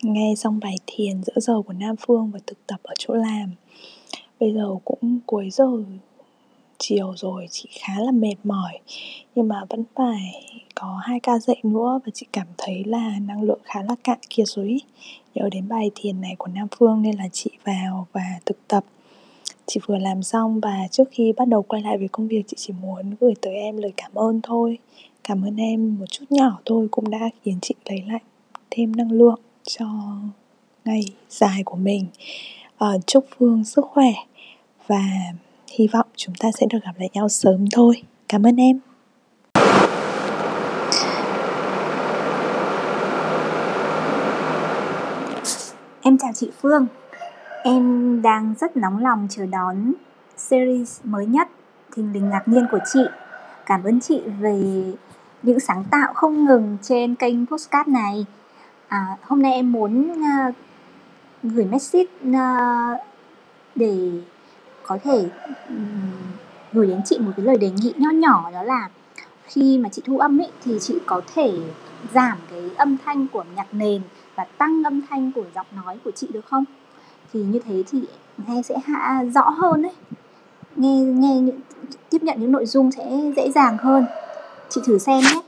nghe 0.01 0.33
xong 0.37 0.59
bài 0.59 0.75
thiền 0.85 1.23
giữa 1.23 1.33
giờ 1.35 1.61
của 1.61 1.73
Nam 1.73 1.95
Phương 1.99 2.31
và 2.33 2.39
thực 2.47 2.67
tập 2.67 2.79
ở 2.83 2.93
chỗ 2.99 3.13
làm. 3.13 3.51
Bây 4.39 4.53
giờ 4.53 4.69
cũng 4.85 5.19
cuối 5.25 5.49
giờ 5.49 5.83
chiều 6.77 7.13
rồi, 7.17 7.47
chị 7.51 7.69
khá 7.79 7.93
là 7.99 8.11
mệt 8.11 8.35
mỏi. 8.43 8.79
Nhưng 9.35 9.47
mà 9.47 9.61
vẫn 9.69 9.83
phải 9.95 10.61
có 10.75 10.99
hai 11.03 11.19
ca 11.19 11.39
dạy 11.39 11.59
nữa 11.63 11.99
và 12.05 12.11
chị 12.13 12.25
cảm 12.33 12.47
thấy 12.57 12.83
là 12.83 13.19
năng 13.19 13.41
lượng 13.41 13.61
khá 13.63 13.81
là 13.81 13.95
cạn 14.03 14.19
kiệt 14.29 14.47
rồi 14.47 14.79
Nhớ 15.35 15.49
đến 15.51 15.67
bài 15.67 15.91
thiền 15.95 16.21
này 16.21 16.35
của 16.37 16.47
Nam 16.47 16.67
Phương 16.77 17.01
nên 17.01 17.15
là 17.15 17.27
chị 17.33 17.49
vào 17.63 18.07
và 18.13 18.39
thực 18.45 18.67
tập 18.67 18.85
chị 19.65 19.79
vừa 19.85 19.97
làm 19.97 20.23
xong 20.23 20.59
và 20.59 20.77
trước 20.91 21.03
khi 21.11 21.33
bắt 21.37 21.47
đầu 21.47 21.61
quay 21.61 21.81
lại 21.81 21.97
với 21.97 22.07
công 22.07 22.27
việc 22.27 22.43
chị 22.47 22.55
chỉ 22.59 22.73
muốn 22.81 23.15
gửi 23.19 23.33
tới 23.41 23.53
em 23.53 23.77
lời 23.77 23.93
cảm 23.97 24.11
ơn 24.13 24.39
thôi. 24.43 24.77
Cảm 25.23 25.45
ơn 25.45 25.55
em 25.55 25.99
một 25.99 26.05
chút 26.09 26.25
nhỏ 26.29 26.59
thôi 26.65 26.87
cũng 26.91 27.09
đã 27.09 27.29
khiến 27.43 27.59
chị 27.61 27.75
lấy 27.85 28.03
lại 28.07 28.21
thêm 28.71 28.91
năng 28.91 29.11
lượng 29.11 29.39
cho 29.63 29.85
ngày 30.85 31.01
dài 31.29 31.63
của 31.65 31.75
mình. 31.75 32.05
À, 32.77 32.87
chúc 33.07 33.25
phương 33.37 33.63
sức 33.63 33.85
khỏe 33.85 34.11
và 34.87 35.03
hy 35.71 35.87
vọng 35.87 36.07
chúng 36.15 36.35
ta 36.35 36.51
sẽ 36.51 36.65
được 36.69 36.79
gặp 36.83 36.93
lại 36.97 37.09
nhau 37.13 37.29
sớm 37.29 37.65
thôi. 37.71 38.03
Cảm 38.27 38.43
ơn 38.43 38.55
em. 38.55 38.79
Em 46.01 46.17
chào 46.17 46.31
chị 46.35 46.49
phương. 46.61 46.87
Em 47.67 48.21
đang 48.21 48.53
rất 48.59 48.77
nóng 48.77 49.03
lòng 49.03 49.27
chờ 49.29 49.45
đón 49.45 49.93
series 50.37 50.99
mới 51.03 51.25
nhất 51.25 51.49
Thình 51.95 52.13
lình 52.13 52.29
ngạc 52.29 52.47
nhiên 52.47 52.67
của 52.71 52.79
chị 52.93 52.99
Cảm 53.65 53.83
ơn 53.83 53.99
chị 53.99 54.21
về 54.39 54.83
những 55.43 55.59
sáng 55.59 55.83
tạo 55.91 56.13
không 56.13 56.45
ngừng 56.45 56.77
trên 56.81 57.15
kênh 57.15 57.45
postcard 57.45 57.89
này 57.89 58.25
à, 58.87 59.17
Hôm 59.21 59.41
nay 59.41 59.53
em 59.53 59.71
muốn 59.71 60.11
uh, 60.11 60.55
gửi 61.43 61.65
message 61.65 62.11
uh, 62.29 63.01
để 63.75 64.11
có 64.83 64.97
thể 65.03 65.29
um, 65.69 66.11
gửi 66.73 66.87
đến 66.87 67.01
chị 67.05 67.17
một 67.19 67.31
cái 67.37 67.45
lời 67.45 67.57
đề 67.57 67.71
nghị 67.71 67.93
nho 67.97 68.09
nhỏ 68.09 68.51
đó 68.53 68.63
là 68.63 68.89
khi 69.43 69.77
mà 69.77 69.89
chị 69.89 70.01
thu 70.05 70.17
âm 70.17 70.41
ấy 70.41 70.51
thì 70.63 70.77
chị 70.81 70.99
có 71.05 71.21
thể 71.35 71.51
giảm 72.13 72.37
cái 72.51 72.69
âm 72.77 72.97
thanh 73.05 73.27
của 73.27 73.43
nhạc 73.55 73.73
nền 73.73 74.01
và 74.35 74.45
tăng 74.57 74.83
âm 74.83 75.01
thanh 75.09 75.31
của 75.31 75.45
giọng 75.55 75.67
nói 75.75 75.97
của 76.03 76.11
chị 76.11 76.27
được 76.33 76.45
không? 76.45 76.65
Thì 77.35 77.43
như 77.43 77.59
thế 77.59 77.83
thì 77.91 77.99
nghe 78.47 78.61
sẽ 78.61 78.75
hạ 78.85 79.23
rõ 79.35 79.49
hơn 79.49 79.81
đấy 79.81 79.91
nghe 80.75 80.99
nghe 80.99 81.39
những, 81.39 81.59
tiếp 82.09 82.23
nhận 82.23 82.41
những 82.41 82.51
nội 82.51 82.65
dung 82.65 82.91
sẽ 82.91 83.31
dễ 83.37 83.51
dàng 83.51 83.77
hơn. 83.77 84.05
Chị 84.69 84.81
thử 84.85 84.97
xem 84.97 85.21
nhé. 85.21 85.41